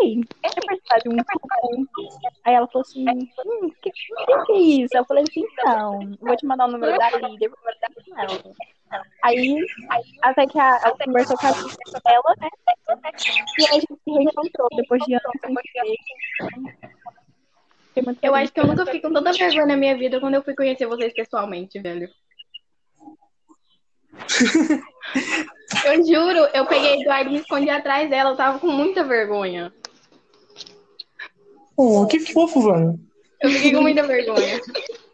ei, 0.00 0.20
quer 0.42 0.64
participar 0.64 0.98
de 0.98 1.08
um 1.08 1.16
grupo? 1.16 1.88
Aí 2.44 2.54
ela 2.54 2.66
falou 2.68 2.82
assim, 2.82 3.04
hum, 3.08 3.70
que, 3.82 3.90
que 3.90 4.46
que 4.46 4.52
é 4.52 4.58
isso? 4.58 4.96
Eu 4.96 5.04
falei 5.04 5.24
assim, 5.24 5.40
então, 5.40 6.16
vou 6.20 6.36
te 6.36 6.46
mandar 6.46 6.66
o 6.66 6.72
número 6.72 6.96
da 6.96 7.10
líder, 7.10 7.48
vou 7.48 7.58
mandar 7.64 7.90
com 7.94 8.20
ela. 8.20 8.54
Aí, 9.22 9.56
aí, 9.90 10.02
até 10.22 10.46
que 10.46 10.58
a, 10.58 10.80
ela 10.82 10.96
conversou 10.98 11.36
com 11.36 11.46
a 11.46 11.50
líder 11.50 12.00
dela, 12.04 12.34
né? 12.40 12.48
E 13.58 13.66
a 13.66 13.72
gente 13.74 13.86
se 13.86 14.10
reencontrou 14.10 14.68
depois 14.74 15.02
de 15.04 15.14
anos 15.14 15.32
sem 15.44 15.54
ver. 15.54 15.96
Muito 18.02 18.18
Eu 18.22 18.34
acho 18.34 18.52
que 18.52 18.60
eu 18.60 18.66
nunca 18.66 18.86
fiquei 18.86 19.00
com 19.00 19.12
tanta 19.12 19.32
vergonha 19.32 19.66
na 19.66 19.76
minha 19.76 19.96
vida 19.96 20.20
quando 20.20 20.34
eu 20.34 20.42
fui 20.42 20.54
conhecer 20.54 20.86
vocês 20.86 21.12
pessoalmente, 21.12 21.78
velho. 21.80 22.08
Eu 25.84 26.04
juro, 26.04 26.48
eu 26.52 26.66
peguei 26.66 26.94
a 26.94 27.00
Eduardo 27.00 27.30
e 27.30 27.32
me 27.32 27.38
escondi 27.38 27.70
atrás 27.70 28.10
dela, 28.10 28.30
eu 28.30 28.36
tava 28.36 28.58
com 28.58 28.66
muita 28.66 29.04
vergonha. 29.04 29.72
Oh, 31.76 32.06
que 32.06 32.18
fofo, 32.20 32.60
mano. 32.60 32.98
Eu 33.40 33.50
fiquei 33.50 33.72
com 33.72 33.80
muita 33.80 34.02
vergonha. 34.02 34.60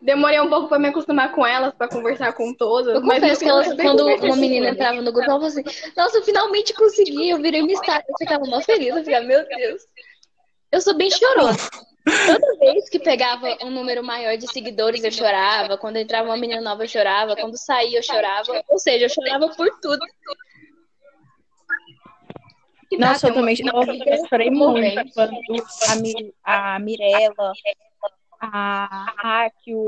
Demorei 0.03 0.41
um 0.41 0.49
pouco 0.49 0.69
pra 0.69 0.79
me 0.79 0.89
acostumar 0.89 1.33
com 1.33 1.47
elas, 1.47 1.75
pra 1.75 1.89
conversar 1.89 2.33
com 2.33 2.53
todas. 2.55 2.95
Eu 2.95 3.01
mas 3.03 3.21
confesso 3.21 3.41
que 3.41 3.47
no 3.47 3.53
ela, 3.53 3.65
final, 3.65 3.97
quando 3.97 4.25
uma 4.25 4.37
menina 4.37 4.69
entrava 4.71 5.01
no 5.01 5.13
grupo, 5.13 5.31
ela 5.31 5.41
falou 5.41 5.47
assim: 5.47 5.63
Nossa, 5.97 6.19
eu 6.19 6.23
finalmente 6.23 6.75
consegui. 6.75 7.31
Eu 7.31 7.41
virei 7.41 7.63
uma 7.63 7.73
estátua. 7.73 8.05
Eu 8.09 8.17
ficava 8.19 8.45
mó 8.47 8.61
feliz. 8.61 8.89
Eu 8.89 9.05
ficava, 9.05 9.25
meu 9.25 9.47
Deus. 9.47 9.83
Eu 10.73 10.81
sou 10.81 10.97
bem 10.97 11.11
chorosa. 11.11 11.71
Toda 12.25 12.59
vez 12.59 12.89
que 12.89 13.01
pegava 13.01 13.57
um 13.65 13.71
número 13.71 14.03
maior 14.05 14.37
de 14.37 14.47
seguidores, 14.53 15.03
eu 15.03 15.11
chorava. 15.11 15.77
Quando 15.77 15.97
entrava 15.97 16.29
uma 16.29 16.37
menina 16.37 16.61
nova, 16.61 16.85
eu 16.85 16.89
chorava. 16.89 17.35
Quando 17.35 17.57
saía, 17.59 17.99
eu 17.99 18.03
chorava. 18.03 18.63
Ou 18.69 18.79
seja, 18.79 19.07
eu 19.07 19.09
chorava 19.11 19.49
por 19.57 19.69
tudo. 19.81 19.99
Nossa, 22.99 23.29
eu 23.29 23.35
também 23.35 23.57
eu 23.61 24.29
chorei 24.29 24.51
muito 24.51 25.13
quando 25.13 25.33
a, 25.89 25.97
Mi- 25.97 26.35
a 26.45 26.79
Mirella, 26.79 27.53
a 28.41 29.13
Ráquio 29.19 29.85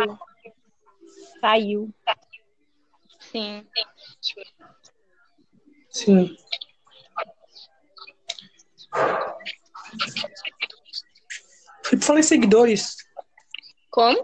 saiu. 1.40 1.88
Sim. 3.20 3.64
Sim. 5.90 6.36
E 11.92 11.96
Falei 11.98 12.20
em 12.20 12.24
seguidores. 12.24 12.96
Como? 13.90 14.22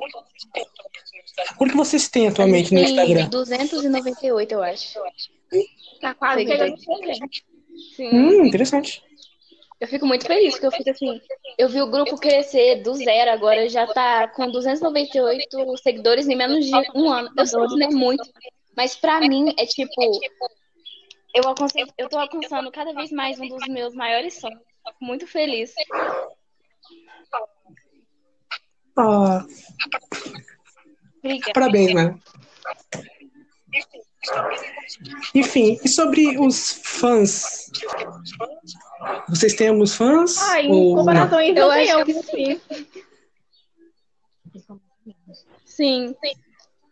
Quanto 1.57 1.71
que 1.71 1.77
vocês 1.77 2.09
têm 2.09 2.29
atualmente 2.29 2.73
no 2.73 2.81
Instagram? 2.81 3.29
298, 3.29 4.53
eu 4.53 4.63
acho. 4.63 4.99
Tá 6.01 6.15
quase 6.15 6.47
chegando 6.47 6.75
a 6.75 6.77
300. 6.77 7.45
Sim. 7.97 8.09
Hum, 8.09 8.47
interessante. 8.47 9.03
Eu 9.81 9.89
fico 9.89 10.07
muito 10.07 10.27
feliz, 10.27 10.55
porque 10.55 10.67
eu 10.67 10.73
fico 10.73 10.91
assim, 10.91 11.21
eu 11.59 11.69
vi 11.69 11.83
o 11.83 11.91
grupo 11.91 12.17
crescer 12.17 12.83
do 12.83 12.95
zero, 12.95 13.31
agora 13.33 13.69
já 13.69 13.87
tá 13.87 14.29
com 14.29 14.51
298 14.51 15.77
seguidores 15.79 16.29
em 16.29 16.37
menos 16.37 16.65
de 16.65 16.73
um 16.95 17.11
ano. 17.11 17.31
Eu 17.37 17.69
que 17.69 17.85
é 17.85 17.89
muito, 17.89 18.23
mas 18.77 18.95
pra 18.95 19.21
mim 19.21 19.53
é 19.59 19.67
tipo, 19.67 20.01
eu, 21.35 21.43
eu 21.99 22.09
tô 22.09 22.17
alcançando 22.17 22.71
cada 22.71 22.93
vez 22.93 23.11
mais 23.11 23.39
um 23.41 23.49
dos 23.49 23.67
meus 23.69 23.95
maiores 23.95 24.41
sonhos. 24.41 24.61
Fico 24.87 25.05
muito 25.05 25.27
feliz. 25.27 25.75
Ah, 28.97 29.45
Obrigada. 31.19 31.53
parabéns, 31.53 31.93
mano. 31.93 32.23
Enfim, 35.35 35.79
e 35.85 35.89
sobre 35.89 36.39
os 36.39 36.81
fãs? 36.85 37.71
Vocês 39.29 39.55
têm 39.55 39.69
alguns 39.69 39.95
fãs? 39.95 40.39
Ah, 40.39 40.63
em 40.63 40.71
ou 40.71 40.97
comparação 40.97 41.39
a 41.39 41.45
isso, 41.45 41.59
Eu 41.59 42.05
tenho 42.05 42.23
que 42.23 42.31
sim. 42.31 42.61
Sim. 45.65 46.15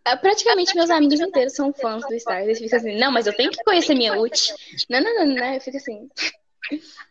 É, 0.05 0.15
Praticamente 0.17 0.75
meus 0.75 0.89
amigos 0.89 1.19
inteiros 1.19 1.53
são 1.55 1.73
fãs 1.73 2.05
do 2.05 2.19
Star. 2.19 2.41
Eles 2.41 2.59
ficam 2.59 2.77
assim, 2.77 2.99
não, 2.99 3.11
mas 3.11 3.25
eu 3.25 3.35
tenho 3.35 3.51
que 3.51 3.63
conhecer 3.63 3.95
minha 3.95 4.19
ult. 4.19 4.53
Não, 4.89 5.01
não, 5.01 5.25
não, 5.25 5.35
não. 5.35 5.53
Eu 5.53 5.61
fico 5.61 5.77
assim. 5.77 6.09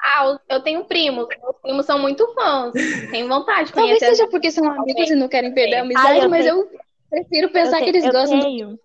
Ah, 0.00 0.36
eu 0.48 0.60
tenho 0.62 0.84
primos. 0.84 1.26
Meus 1.42 1.56
primos 1.62 1.86
são 1.86 1.98
muito 1.98 2.26
fãs. 2.34 2.72
Tenho 3.10 3.28
vontade 3.28 3.68
de 3.68 3.72
Talvez 3.72 3.98
conhecer. 3.98 4.16
seja 4.16 4.30
porque 4.30 4.50
são 4.50 4.64
amigos 4.70 5.10
e 5.10 5.14
não 5.14 5.28
querem 5.28 5.52
perder 5.54 5.76
a 5.76 5.80
amizade, 5.82 6.20
eu 6.20 6.28
mas 6.30 6.44
tenho- 6.44 6.58
eu 6.60 6.80
prefiro 7.10 7.50
pensar 7.50 7.78
eu 7.80 7.84
que 7.84 7.90
eles 7.90 8.04
eu 8.04 8.12
gostam. 8.12 8.40
Tenho, 8.40 8.78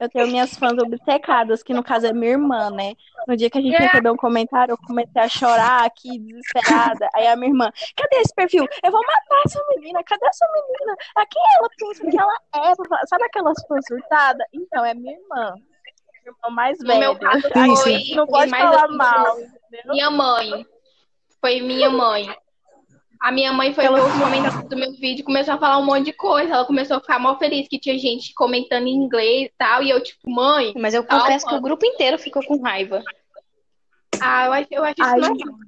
eu 0.00 0.08
tenho 0.08 0.26
minhas 0.28 0.56
fãs 0.56 0.78
obcecadas, 0.78 1.62
que 1.62 1.74
no 1.74 1.84
caso 1.84 2.06
é 2.06 2.12
minha 2.12 2.32
irmã, 2.32 2.70
né? 2.70 2.94
No 3.28 3.36
dia 3.36 3.50
que 3.50 3.58
a 3.58 3.60
gente 3.60 3.74
É. 3.74 3.78
recebeu 3.78 4.14
um 4.14 4.16
comentário, 4.16 4.72
eu 4.72 4.78
comecei 4.78 5.20
a 5.20 5.28
chorar 5.28 5.84
aqui, 5.84 6.18
desesperada. 6.18 7.08
Aí 7.14 7.26
a 7.26 7.36
minha 7.36 7.50
irmã, 7.50 7.70
cadê 7.94 8.16
esse 8.16 8.34
perfil? 8.34 8.66
Eu 8.82 8.90
vou 8.90 9.02
matar 9.02 9.42
essa 9.44 9.62
menina, 9.76 10.02
cadê 10.04 10.26
essa 10.26 10.46
menina? 10.52 10.96
A 11.16 11.26
quem 11.26 11.42
ela 11.58 11.68
pensa 11.78 12.10
que 12.10 12.18
ela 12.18 12.36
é? 12.70 13.06
Sabe 13.06 13.24
aquelas 13.24 13.62
fãs 13.66 13.84
surtadas? 13.86 14.46
Então, 14.54 14.84
é 14.84 14.94
minha 14.94 15.12
irmã. 15.12 15.54
Minha 16.26 16.34
irmã 16.42 16.54
mais 16.54 16.78
No 16.80 16.86
velha. 16.86 16.98
meu 17.00 17.16
caso, 17.16 17.42
Sim, 17.84 18.00
sim. 18.04 18.14
Não 18.16 18.26
pode 18.26 18.50
mais 18.50 18.62
falar 18.64 18.84
assim, 18.86 18.96
mal, 18.96 19.38
entendeu? 19.40 19.92
Minha 19.92 20.10
mãe. 20.10 20.66
Foi 21.40 21.60
minha 21.60 21.88
mãe. 21.90 22.34
A 23.20 23.32
minha 23.32 23.52
mãe 23.52 23.72
foi 23.72 23.84
Ela- 23.84 24.04
os 24.04 24.12
comentários 24.12 24.68
do 24.68 24.76
meu 24.76 24.92
vídeo 24.92 25.20
e 25.22 25.24
começou 25.24 25.54
a 25.54 25.58
falar 25.58 25.78
um 25.78 25.84
monte 25.84 26.06
de 26.06 26.12
coisa. 26.12 26.52
Ela 26.52 26.64
começou 26.66 26.96
a 26.96 27.00
ficar 27.00 27.18
mó 27.18 27.36
feliz 27.38 27.66
que 27.68 27.78
tinha 27.78 27.98
gente 27.98 28.34
comentando 28.34 28.86
em 28.86 28.94
inglês 28.94 29.46
e 29.46 29.52
tal. 29.56 29.82
E 29.82 29.90
eu, 29.90 30.02
tipo, 30.02 30.28
mãe, 30.30 30.72
Mas 30.76 30.92
eu 30.94 31.02
confesso 31.04 31.46
que 31.46 31.54
o 31.54 31.60
grupo 31.60 31.84
inteiro 31.86 32.18
ficou 32.18 32.44
com 32.44 32.60
raiva. 32.60 33.02
ah, 34.20 34.46
eu 34.46 34.52
acho, 34.52 34.66
eu 34.70 34.84
acho 34.84 34.94
isso 35.00 35.08
Ai, 35.10 35.20
normal. 35.20 35.58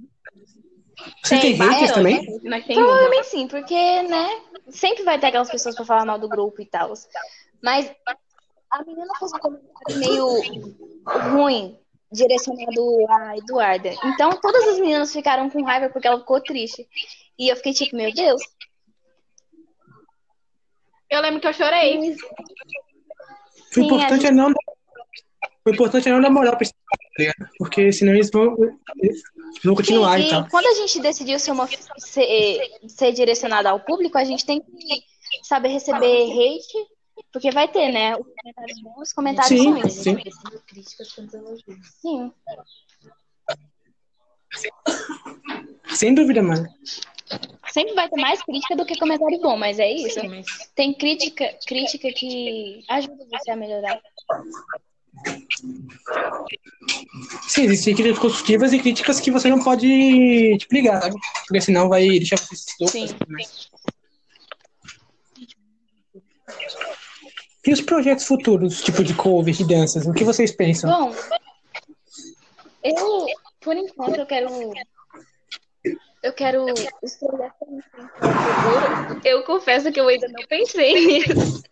Você 1.22 1.38
tem 1.38 1.56
bastante. 1.56 1.74
haters 1.80 1.92
também? 1.92 2.26
Temos. 2.26 2.64
Provavelmente 2.66 3.26
sim, 3.28 3.46
porque, 3.48 4.02
né? 4.02 4.40
Sempre 4.70 5.04
vai 5.04 5.18
ter 5.18 5.28
aquelas 5.28 5.50
pessoas 5.50 5.74
pra 5.74 5.84
falar 5.84 6.04
mal 6.04 6.18
do 6.18 6.28
grupo 6.28 6.60
e 6.60 6.66
tal. 6.66 6.92
Mas 7.62 7.90
a 8.70 8.84
menina 8.84 9.12
fez 9.18 9.32
um 9.32 9.38
comentário 9.38 9.98
meio 9.98 10.42
ruim, 11.32 11.78
direcionado 12.12 13.06
a 13.10 13.36
Eduarda. 13.36 13.90
Então 14.04 14.30
todas 14.40 14.68
as 14.68 14.78
meninas 14.78 15.12
ficaram 15.12 15.48
com 15.50 15.62
raiva 15.62 15.88
porque 15.90 16.06
ela 16.06 16.20
ficou 16.20 16.40
triste. 16.40 16.86
E 17.38 17.48
eu 17.48 17.56
fiquei 17.56 17.72
tipo, 17.72 17.96
meu 17.96 18.12
Deus. 18.12 18.42
Eu 21.10 21.22
lembro 21.22 21.40
que 21.40 21.46
eu 21.46 21.52
chorei. 21.52 21.98
O 21.98 22.16
Sim, 23.70 23.84
importante 23.84 24.26
a 24.26 24.28
é 24.28 24.32
não. 24.32 24.52
O 25.64 25.70
importante 25.70 26.08
é 26.08 26.12
não 26.12 26.20
dar 26.20 26.30
moral 26.30 26.56
pra 26.56 26.62
esse 26.62 26.72
tá 26.72 26.96
ligado? 27.18 27.50
Porque 27.58 27.92
senão 27.92 28.14
eles 28.14 28.30
vão, 28.30 28.56
eles 28.96 29.22
vão 29.64 29.74
continuar 29.74 30.18
Sim, 30.18 30.26
e 30.26 30.30
tal. 30.30 30.42
e 30.46 30.50
quando 30.50 30.66
a 30.66 30.74
gente 30.74 31.00
decidiu 31.00 31.38
ser, 31.38 31.50
uma, 31.50 31.68
ser, 31.98 32.60
ser 32.88 33.12
direcionada 33.12 33.70
ao 33.70 33.80
público, 33.80 34.16
a 34.16 34.24
gente 34.24 34.46
tem 34.46 34.60
que 34.60 35.02
saber 35.42 35.68
receber 35.68 36.30
hate, 36.30 36.88
porque 37.32 37.50
vai 37.50 37.68
ter, 37.68 37.92
né? 37.92 38.16
Os 38.16 38.26
comentários 38.26 38.82
bons, 38.82 39.02
os 39.02 39.12
comentários 39.12 39.60
Sim, 39.60 39.70
ruins. 39.70 39.92
sim. 39.92 40.16
críticas 40.66 41.12
com 41.12 41.28
elogios. 41.32 41.88
Sim. 42.00 42.32
Sem 45.94 46.14
dúvida, 46.14 46.42
mano. 46.42 46.66
Sempre 47.70 47.94
vai 47.94 48.08
ter 48.08 48.20
mais 48.20 48.42
crítica 48.42 48.74
do 48.74 48.86
que 48.86 48.98
comentário 48.98 49.38
bom, 49.40 49.56
mas 49.56 49.78
é 49.78 49.90
isso. 49.92 50.20
Tem 50.74 50.94
crítica, 50.94 51.54
crítica 51.66 52.10
que 52.12 52.82
ajuda 52.88 53.26
você 53.30 53.50
a 53.50 53.56
melhorar. 53.56 54.00
Sim, 57.48 57.64
existem 57.64 57.94
críticas 57.94 58.18
construtivas 58.18 58.72
e 58.72 58.78
críticas 58.78 59.20
que 59.20 59.30
você 59.30 59.50
não 59.50 59.62
pode 59.62 60.56
tipo, 60.58 60.74
ligar, 60.74 61.02
sabe? 61.02 61.16
Porque 61.46 61.60
senão 61.60 61.88
vai 61.88 62.06
deixar 62.06 62.38
você 62.38 62.56
Sim. 62.88 63.06
louco. 63.06 63.28
E 67.66 67.72
os 67.72 67.80
projetos 67.80 68.24
futuros, 68.24 68.80
tipo 68.80 69.02
de 69.02 69.14
cover, 69.14 69.54
de 69.54 69.64
danças, 69.66 70.06
o 70.06 70.12
que 70.12 70.24
vocês 70.24 70.52
pensam? 70.52 70.90
Bom, 70.90 71.14
eu, 72.82 73.26
por 73.60 73.76
enquanto, 73.76 74.18
eu 74.18 74.26
quero. 74.26 74.48
Eu 76.22 76.32
quero 76.32 76.64
os 77.02 77.14
projetos. 77.16 77.68
Eu 79.24 79.42
confesso 79.44 79.92
que 79.92 80.00
eu 80.00 80.08
ainda 80.08 80.28
não 80.28 80.46
pensei 80.46 81.06
nisso. 81.06 81.62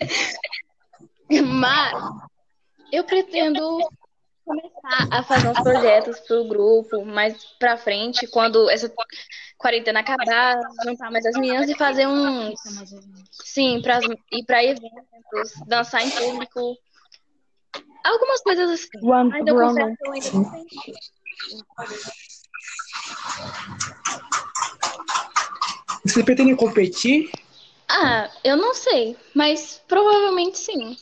Mas 1.45 1.95
eu 2.93 3.05
pretendo 3.05 3.79
começar 4.47 5.09
a 5.11 5.23
fazer 5.25 5.49
uns 5.49 5.61
projetos 5.61 6.21
pro 6.21 6.47
grupo 6.47 7.05
mais 7.05 7.45
pra 7.59 7.77
frente, 7.77 8.27
quando 8.29 8.71
essa 8.71 8.91
quarentena 9.59 10.01
acabar, 10.01 10.61
juntar 10.85 11.11
mais 11.11 11.27
as 11.27 11.35
meninas 11.35 11.69
e 11.69 11.75
fazer 11.75 12.07
uns. 12.07 12.55
Sim, 13.33 13.83
pra, 13.83 13.99
ir 14.33 14.45
pra 14.47 14.65
eventos, 14.65 15.53
dançar 15.67 16.07
em 16.07 16.11
público. 16.11 16.77
Algumas 18.05 18.41
coisas 18.43 18.71
assim. 18.71 18.89
One, 19.03 19.31
Mas 19.31 19.47
eu 19.47 19.55
confesso 19.57 19.97
que 19.97 20.07
eu 20.07 20.13
ainda 20.13 20.31
não 20.33 20.45
pensei. 20.51 20.95
Vocês 26.05 26.25
pretendem 26.25 26.55
competir? 26.55 27.29
Ah, 27.89 28.31
eu 28.45 28.57
não 28.57 28.75
sei, 28.75 29.17
mas 29.35 29.83
provavelmente 29.89 30.59
sim. 30.59 30.97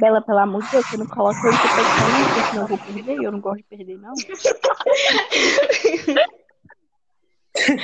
Bela, 0.00 0.22
pelo 0.22 0.38
amor 0.38 0.62
de 0.62 0.70
Deus, 0.70 0.86
você 0.86 0.96
não 0.96 1.06
coloca 1.06 1.40
competição, 1.40 2.08
não, 2.08 2.24
porque 2.24 2.42
senão 2.48 2.62
eu 2.62 2.68
vou 2.68 2.78
perder. 2.78 3.22
Eu 3.22 3.32
não 3.32 3.40
gosto 3.40 3.58
de 3.58 3.64
perder, 3.64 3.98
não. 3.98 4.14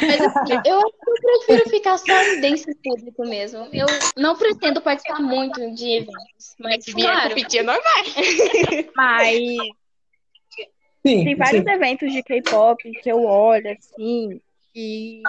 Mas 0.00 0.20
assim, 0.22 0.60
eu 0.64 0.78
acho 0.78 0.92
que 0.92 1.10
eu 1.10 1.40
prefiro 1.46 1.70
ficar 1.70 1.98
só 1.98 2.22
em 2.22 2.40
dance 2.40 2.74
público 2.82 3.26
mesmo. 3.26 3.68
Eu 3.72 3.86
não 4.16 4.36
pretendo 4.36 4.80
participar 4.80 5.20
muito 5.20 5.74
de 5.74 5.98
eventos, 5.98 6.54
mas 6.58 6.84
claro, 6.86 7.28
competir 7.30 7.60
é 7.60 7.62
normal. 7.62 7.82
Mas 8.96 9.36
Sim, 11.06 11.24
tem 11.24 11.36
vários 11.36 11.62
sim. 11.62 11.70
eventos 11.70 12.12
de 12.12 12.20
K-pop 12.20 12.82
que 13.00 13.08
eu 13.08 13.22
olho, 13.22 13.70
assim, 13.70 14.40
e 14.74 15.22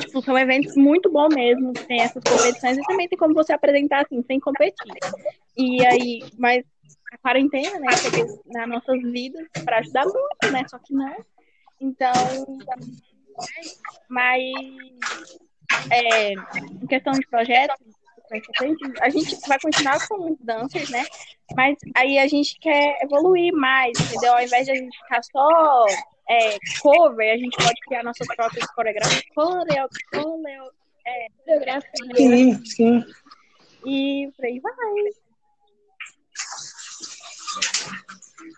tipo, 0.00 0.22
são 0.22 0.38
eventos 0.38 0.76
muito 0.76 1.10
bons 1.10 1.34
mesmo, 1.34 1.72
tem 1.72 2.00
essas 2.00 2.22
competições, 2.22 2.78
e 2.78 2.82
também 2.82 3.08
tem 3.08 3.18
como 3.18 3.34
você 3.34 3.52
apresentar 3.52 4.02
assim, 4.02 4.22
sem 4.22 4.38
competir. 4.38 4.92
E 5.56 5.84
aí, 5.86 6.22
mas 6.38 6.64
a 7.12 7.18
quarentena, 7.18 7.78
né, 7.78 7.92
chegou 7.96 8.42
nas 8.46 8.68
nossas 8.68 9.00
vidas 9.02 9.46
para 9.64 9.78
ajudar 9.78 10.04
muito, 10.04 10.52
né? 10.52 10.64
Só 10.68 10.78
que 10.78 10.92
não. 10.92 11.16
Então, 11.80 12.12
mas 14.08 14.42
é, 15.90 16.32
em 16.32 16.86
questão 16.88 17.12
de 17.12 17.26
projetos, 17.26 17.76
a 19.00 19.08
gente 19.10 19.36
vai 19.46 19.58
continuar 19.60 20.08
com 20.08 20.32
os 20.32 20.38
dancers, 20.40 20.90
né? 20.90 21.04
Mas 21.54 21.76
aí 21.94 22.18
a 22.18 22.26
gente 22.26 22.58
quer 22.58 23.00
evoluir 23.02 23.52
mais, 23.52 23.92
entendeu? 24.00 24.32
Ao 24.32 24.42
invés 24.42 24.66
de 24.66 24.72
a 24.72 24.74
gente 24.74 24.96
ficar 24.98 25.22
só 25.22 25.86
é, 26.28 26.56
cover, 26.80 27.34
a 27.34 27.36
gente 27.36 27.56
pode 27.56 27.80
criar 27.86 28.02
nossas 28.02 28.26
próprias 28.28 28.66
coreografias. 28.72 29.22
Coreo, 29.34 29.88
coreo, 30.12 30.70
fotografia. 31.38 32.16
Sim, 32.16 32.64
sim. 32.64 33.04
E 33.84 34.32
por 34.36 34.44
aí 34.44 34.60
vai. 34.60 34.74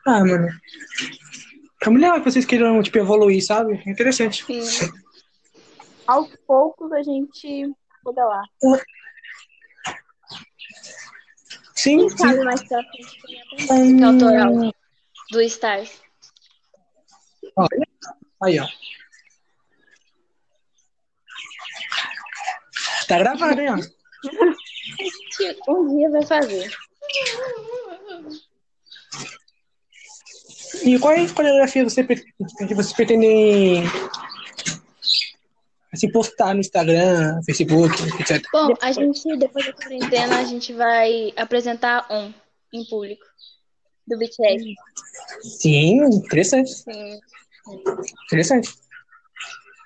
Ah, 0.07 0.24
mano. 0.24 0.48
É 1.83 1.90
muito 1.90 2.02
legal 2.02 2.18
que 2.20 2.31
vocês 2.31 2.44
queiram, 2.44 2.83
tipo, 2.83 2.98
evoluir, 2.98 3.44
sabe? 3.44 3.83
É 3.85 3.90
interessante. 3.90 4.44
Sim. 4.44 4.90
Aos 6.07 6.35
poucos 6.46 6.92
a 6.92 7.02
gente 7.02 7.68
muda 8.05 8.24
lá. 8.24 8.42
Sim, 11.74 11.98
Quem 11.98 12.11
sim. 12.11 12.16
sabe 12.16 12.44
mais 12.44 12.62
pra 12.66 12.83
frente 12.83 13.22
tem 13.22 13.40
até 13.40 13.74
música 13.74 14.07
autoral 14.07 14.72
do 15.31 15.42
Stars. 15.42 16.06
Olha. 17.57 17.88
Aí, 18.42 18.61
ó. 18.61 18.66
Tá 23.09 23.19
gravado, 23.19 23.61
hein, 23.61 23.69
ó. 23.71 23.77
Um 25.69 25.97
dia 25.97 26.11
vai 26.11 26.25
fazer. 26.25 26.71
E 30.83 30.99
qual 30.99 31.14
é 31.14 31.25
a 31.25 31.35
coreografia 31.35 31.85
você, 31.85 32.05
que 32.05 32.75
vocês 32.75 32.92
pretendem 32.92 33.85
assim, 35.92 36.11
postar 36.11 36.55
no 36.55 36.61
Instagram, 36.61 37.40
Facebook, 37.45 37.95
etc? 38.21 38.42
Bom, 38.53 38.75
a 38.81 38.92
gente, 38.92 39.37
depois 39.37 39.66
da 39.66 39.73
quarentena, 39.73 40.38
a 40.38 40.45
gente 40.45 40.73
vai 40.73 41.33
apresentar 41.37 42.07
um 42.11 42.33
em 42.73 42.85
público 42.85 43.25
do 44.07 44.19
BTS. 44.19 44.75
Sim, 45.42 46.05
interessante. 46.05 46.71
Sim. 46.71 47.21
Interessante. 48.26 48.70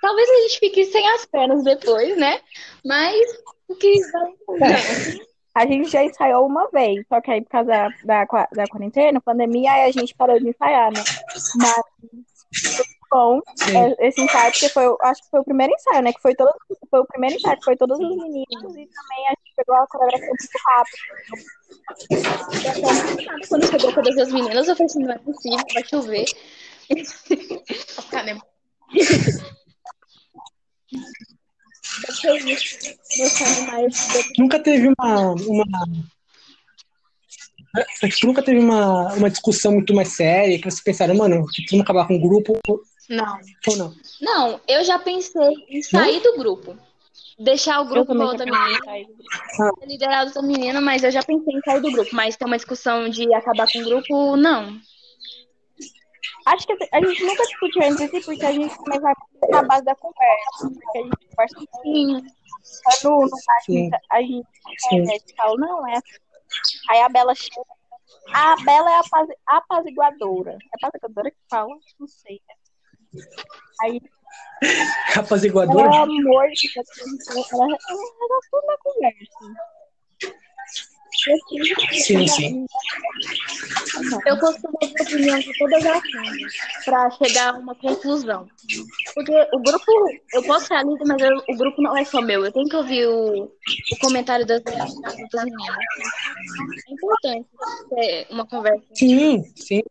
Talvez 0.00 0.28
a 0.28 0.40
gente 0.42 0.58
fique 0.58 0.84
sem 0.86 1.06
as 1.10 1.26
pernas 1.26 1.62
depois, 1.62 2.16
né? 2.16 2.40
Mas 2.84 3.20
o 3.68 3.74
que. 3.76 3.92
A 5.52 5.66
gente 5.66 5.90
já 5.90 6.04
ensaiou 6.04 6.46
uma 6.46 6.70
vez, 6.70 7.04
só 7.08 7.20
que 7.20 7.28
aí 7.28 7.42
por 7.42 7.50
causa 7.50 7.68
da, 7.68 7.88
da, 8.04 8.24
da 8.52 8.66
quarentena, 8.68 9.20
pandemia, 9.20 9.72
aí 9.72 9.88
a 9.88 9.90
gente 9.90 10.14
parou 10.14 10.38
de 10.38 10.48
ensaiar, 10.48 10.92
né? 10.92 11.02
Mas 11.56 11.74
foi 12.76 12.84
bom 13.10 13.40
Sim. 13.56 13.76
é, 13.76 14.08
esse 14.08 14.20
ensaio, 14.20 14.52
porque 14.52 14.68
foi, 14.68 14.84
acho 15.02 15.22
que 15.22 15.30
foi 15.30 15.40
o 15.40 15.44
primeiro 15.44 15.72
ensaio, 15.72 16.02
né? 16.02 16.12
Que 16.12 16.22
foi, 16.22 16.36
todo, 16.36 16.52
foi 16.88 17.00
o 17.00 17.06
primeiro 17.06 17.34
ensaio, 17.34 17.58
que 17.58 17.64
foi 17.64 17.76
todos 17.76 17.98
os 17.98 18.16
meninos, 18.16 18.46
e 18.52 18.86
também 18.86 19.26
a 19.26 19.30
gente 19.30 19.52
pegou 19.56 19.74
a 19.74 19.86
coreografia 19.88 20.28
muito 20.28 20.48
rápido. 20.66 20.98
Quando 23.48 23.66
chegou 23.66 23.92
todas 23.92 24.18
as 24.18 24.32
meninas, 24.32 24.68
eu 24.68 24.76
falei 24.76 24.86
assim: 24.86 25.02
não 25.02 25.12
é 25.12 25.18
possível, 25.18 25.64
vai 25.74 25.84
chover. 25.84 26.24
Tá, 28.11 28.24
Nunca 34.38 34.59
teve 34.59 34.88
uma. 34.88 35.33
uma... 35.33 35.64
tipo, 38.09 38.26
Nunca 38.26 38.42
teve 38.42 38.59
uma, 38.59 39.12
uma 39.14 39.31
discussão 39.31 39.72
muito 39.72 39.94
mais 39.94 40.09
séria 40.09 40.59
que 40.59 40.64
vocês 40.64 40.83
pensaram, 40.83 41.14
mano, 41.14 41.46
tipo, 41.46 41.70
vamos 41.70 41.85
acabar 41.85 42.07
com 42.07 42.16
o 42.16 42.20
grupo 42.20 42.59
Não. 43.09 43.38
ou 43.68 43.76
não? 43.76 43.94
Não, 44.20 44.61
eu 44.66 44.85
já 44.85 44.98
pensei 44.98 45.55
em 45.68 45.83
sair 45.83 46.20
do 46.20 46.37
grupo. 46.37 46.76
Deixar 47.38 47.81
o 47.81 47.87
grupo 47.87 48.14
com 48.14 48.22
outra 48.22 48.44
menina, 48.44 48.79
ser 48.85 49.87
liderado 49.87 50.26
outra 50.26 50.42
menina, 50.42 50.79
mas 50.81 51.03
eu 51.03 51.11
já 51.11 51.22
pensei 51.22 51.55
em 51.55 51.61
sair 51.61 51.81
do 51.81 51.90
grupo. 51.90 52.11
Mas 52.12 52.37
ter 52.37 52.44
uma 52.44 52.57
discussão 52.57 53.09
de 53.09 53.33
acabar 53.33 53.66
com 53.70 53.79
o 53.79 53.85
grupo, 53.85 54.37
não. 54.37 54.79
Acho 56.52 56.66
que 56.66 56.88
a 56.92 57.00
gente 57.00 57.24
nunca 57.24 57.42
discutiu 57.46 57.82
entre 57.82 58.08
si, 58.08 58.20
porque 58.24 58.44
a 58.44 58.52
gente 58.52 58.76
também 58.84 59.00
vai 59.00 59.14
muito 59.32 59.50
na 59.50 59.62
base 59.62 59.84
da 59.84 59.94
conversa. 59.94 60.70
Porque 60.74 60.98
a 60.98 61.02
gente 61.02 61.26
conversa 61.28 61.60
Sim. 61.82 62.26
só 62.62 63.08
no, 63.10 63.20
no 63.22 63.28
Sim. 63.64 63.90
a 64.10 64.20
gente, 64.22 64.48
Sim. 64.78 64.98
é, 64.98 65.02
a 65.02 65.04
gente 65.18 65.34
fala, 65.36 65.56
não, 65.56 65.86
é 65.88 65.92
assim. 65.92 66.18
Aí 66.90 67.00
a 67.02 67.08
Bela 67.08 67.34
chega. 67.34 67.62
A 68.34 68.56
Bela 68.64 68.90
é 68.90 68.94
a 68.94 69.00
apaz- 69.00 69.28
apaziguadora. 69.46 70.52
É 70.52 70.86
apaziguadora 70.86 71.30
que 71.30 71.36
fala? 71.48 71.76
Não 71.98 72.08
sei. 72.08 72.40
né? 72.48 73.24
Aí 73.82 74.00
ela 74.62 74.72
é 74.72 75.12
Rapaziguadora? 75.14 75.88
o 75.90 75.94
amor 75.94 76.48
de 76.50 76.72
Deus, 76.74 76.88
ela, 77.28 77.40
ela 77.52 77.66
resolve 77.66 78.66
na 78.66 78.78
conversa. 78.78 79.79
Sim, 82.04 82.26
sim. 82.26 82.66
Eu 84.26 84.36
costumo 84.38 84.78
a 84.82 85.02
opinião 85.02 85.38
de 85.38 85.58
todas 85.58 85.84
as 85.86 86.02
meninas 86.02 86.52
pra 86.84 87.10
chegar 87.10 87.54
a 87.54 87.58
uma 87.58 87.74
conclusão. 87.74 88.48
Porque 89.14 89.32
o 89.52 89.58
grupo, 89.58 89.92
eu 90.34 90.42
posso 90.44 90.66
ser 90.66 90.74
a 90.74 90.82
líder, 90.82 91.04
mas 91.06 91.20
eu- 91.22 91.42
o 91.48 91.56
grupo 91.56 91.82
não 91.82 91.96
é 91.96 92.04
só 92.04 92.20
meu. 92.22 92.44
Eu 92.44 92.52
tenho 92.52 92.68
que 92.68 92.76
ouvir 92.76 93.06
o, 93.06 93.44
o 93.44 93.98
comentário 94.00 94.46
das, 94.46 94.62
das 94.62 95.44
meninas. 95.44 95.76
É 96.88 96.92
importante 96.92 97.48
ter 97.94 98.26
uma 98.30 98.46
conversa. 98.46 98.84
Sim, 98.94 99.42
sim. 99.56 99.82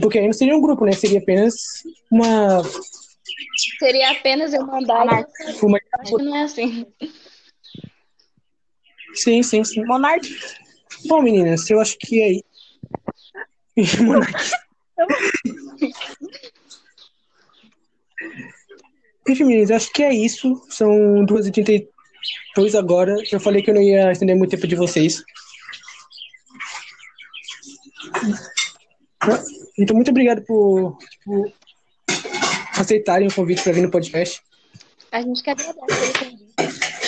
Porque 0.00 0.18
aí 0.18 0.26
não 0.26 0.32
seria 0.32 0.56
um 0.56 0.60
grupo, 0.60 0.84
né? 0.84 0.92
Seria 0.92 1.18
apenas 1.18 1.54
uma. 2.10 2.62
Seria 3.78 4.10
apenas 4.12 4.52
eu 4.52 4.66
mandar. 4.66 5.08
Acho 5.08 6.16
que 6.16 6.22
não 6.22 6.36
é 6.36 6.42
assim. 6.42 6.86
Sim, 9.14 9.42
sim, 9.42 9.64
sim. 9.64 9.84
Monarca. 9.84 10.26
Bom, 11.06 11.22
meninas, 11.22 11.68
eu 11.70 11.80
acho 11.80 11.96
que 11.98 12.22
é. 12.22 12.40
Monarquia. 14.02 14.50
Enfim, 19.28 19.44
meninas, 19.44 19.70
acho 19.70 19.92
que 19.92 20.02
é 20.02 20.12
isso. 20.12 20.60
São 20.68 21.24
2h32 21.26 22.78
agora. 22.78 23.14
Eu 23.30 23.40
falei 23.40 23.62
que 23.62 23.70
eu 23.70 23.74
não 23.74 23.82
ia 23.82 24.12
estender 24.12 24.36
muito 24.36 24.50
tempo 24.50 24.66
de 24.66 24.76
vocês. 24.76 25.22
Então, 29.78 29.94
muito 29.96 30.10
obrigado 30.10 30.42
por, 30.44 30.98
por 31.24 31.52
aceitarem 32.80 33.28
o 33.28 33.34
convite 33.34 33.62
para 33.62 33.72
vir 33.72 33.82
no 33.82 33.90
podcast. 33.90 34.42
A 35.12 35.20
gente 35.20 35.42
quer 35.42 35.52
agradece 35.52 35.74
pelo 36.12 36.30
convite. 36.30 36.54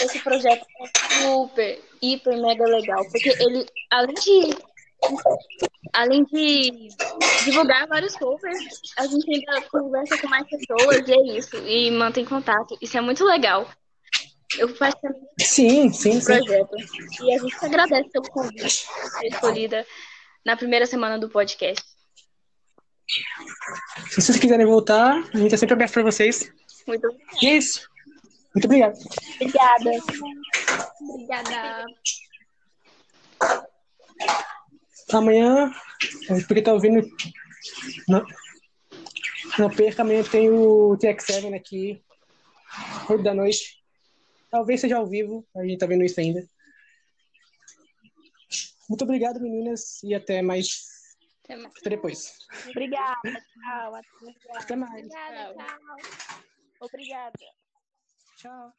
Esse 0.04 0.18
projeto 0.20 0.66
é 0.80 1.22
super, 1.22 1.80
hiper, 2.02 2.40
mega 2.40 2.64
legal. 2.64 3.04
Porque 3.10 3.28
ele, 3.28 3.66
além 3.90 4.14
de. 4.14 4.72
Além 5.92 6.24
de 6.24 6.88
divulgar 7.44 7.88
vários 7.88 8.14
covers, 8.14 8.58
a 8.96 9.06
gente 9.06 9.34
ainda 9.34 9.60
conversa 9.62 10.16
com 10.16 10.28
mais 10.28 10.46
pessoas 10.48 11.08
e 11.08 11.12
é 11.12 11.38
isso. 11.38 11.56
E 11.56 11.90
mantém 11.90 12.24
contato. 12.24 12.78
Isso 12.80 12.96
é 12.96 13.00
muito 13.00 13.24
legal. 13.24 13.68
Eu 14.58 14.72
participei 14.74 15.20
Sim, 15.40 15.92
sim, 15.92 16.20
sim. 16.20 16.24
projeto. 16.24 16.76
E 17.22 17.34
a 17.34 17.38
gente 17.38 17.56
agradece 17.64 18.10
pelo 18.10 18.30
convite 18.30 18.86
escolhida 19.24 19.84
na 20.44 20.56
primeira 20.56 20.86
semana 20.86 21.18
do 21.18 21.28
podcast. 21.28 21.82
Se 24.10 24.20
vocês 24.20 24.38
quiserem 24.38 24.66
voltar, 24.66 25.22
a 25.32 25.36
gente 25.36 25.54
é 25.54 25.58
sempre 25.58 25.74
aberto 25.74 25.92
para 25.92 26.02
vocês. 26.02 26.52
Muito 26.86 27.06
obrigada. 27.06 27.38
E 27.42 27.46
é 27.46 27.56
isso. 27.56 27.88
Muito 28.54 28.64
obrigado. 28.66 28.98
Obrigada. 29.40 29.90
Obrigada. 31.00 31.86
Amanhã, 35.12 35.72
porque 36.46 36.62
tá 36.62 36.72
ouvindo. 36.72 37.06
Não, 38.08 38.24
não 39.58 39.70
perca, 39.70 40.02
amanhã 40.02 40.22
tem 40.24 40.50
o 40.50 40.96
TX7 40.96 41.54
aqui, 41.54 42.02
8 43.08 43.22
da 43.22 43.34
noite. 43.34 43.82
Talvez 44.50 44.80
seja 44.80 44.98
ao 44.98 45.06
vivo, 45.06 45.46
a 45.54 45.62
gente 45.64 45.78
tá 45.78 45.86
vendo 45.86 46.04
isso 46.04 46.18
ainda. 46.20 46.46
Muito 48.88 49.04
obrigado, 49.04 49.40
meninas, 49.40 50.02
e 50.02 50.14
até 50.14 50.42
mais. 50.42 51.01
Até 51.44 51.56
mais. 51.56 51.76
Até 51.76 51.90
depois. 51.90 52.38
Obrigada. 52.68 53.20
Tchau. 53.24 53.94
Até. 53.94 54.58
Até 54.58 54.76
mais. 54.76 54.90
Obrigada, 54.92 55.54
tchau. 55.54 55.96
Obrigada. 56.80 57.38
Tchau. 58.36 58.72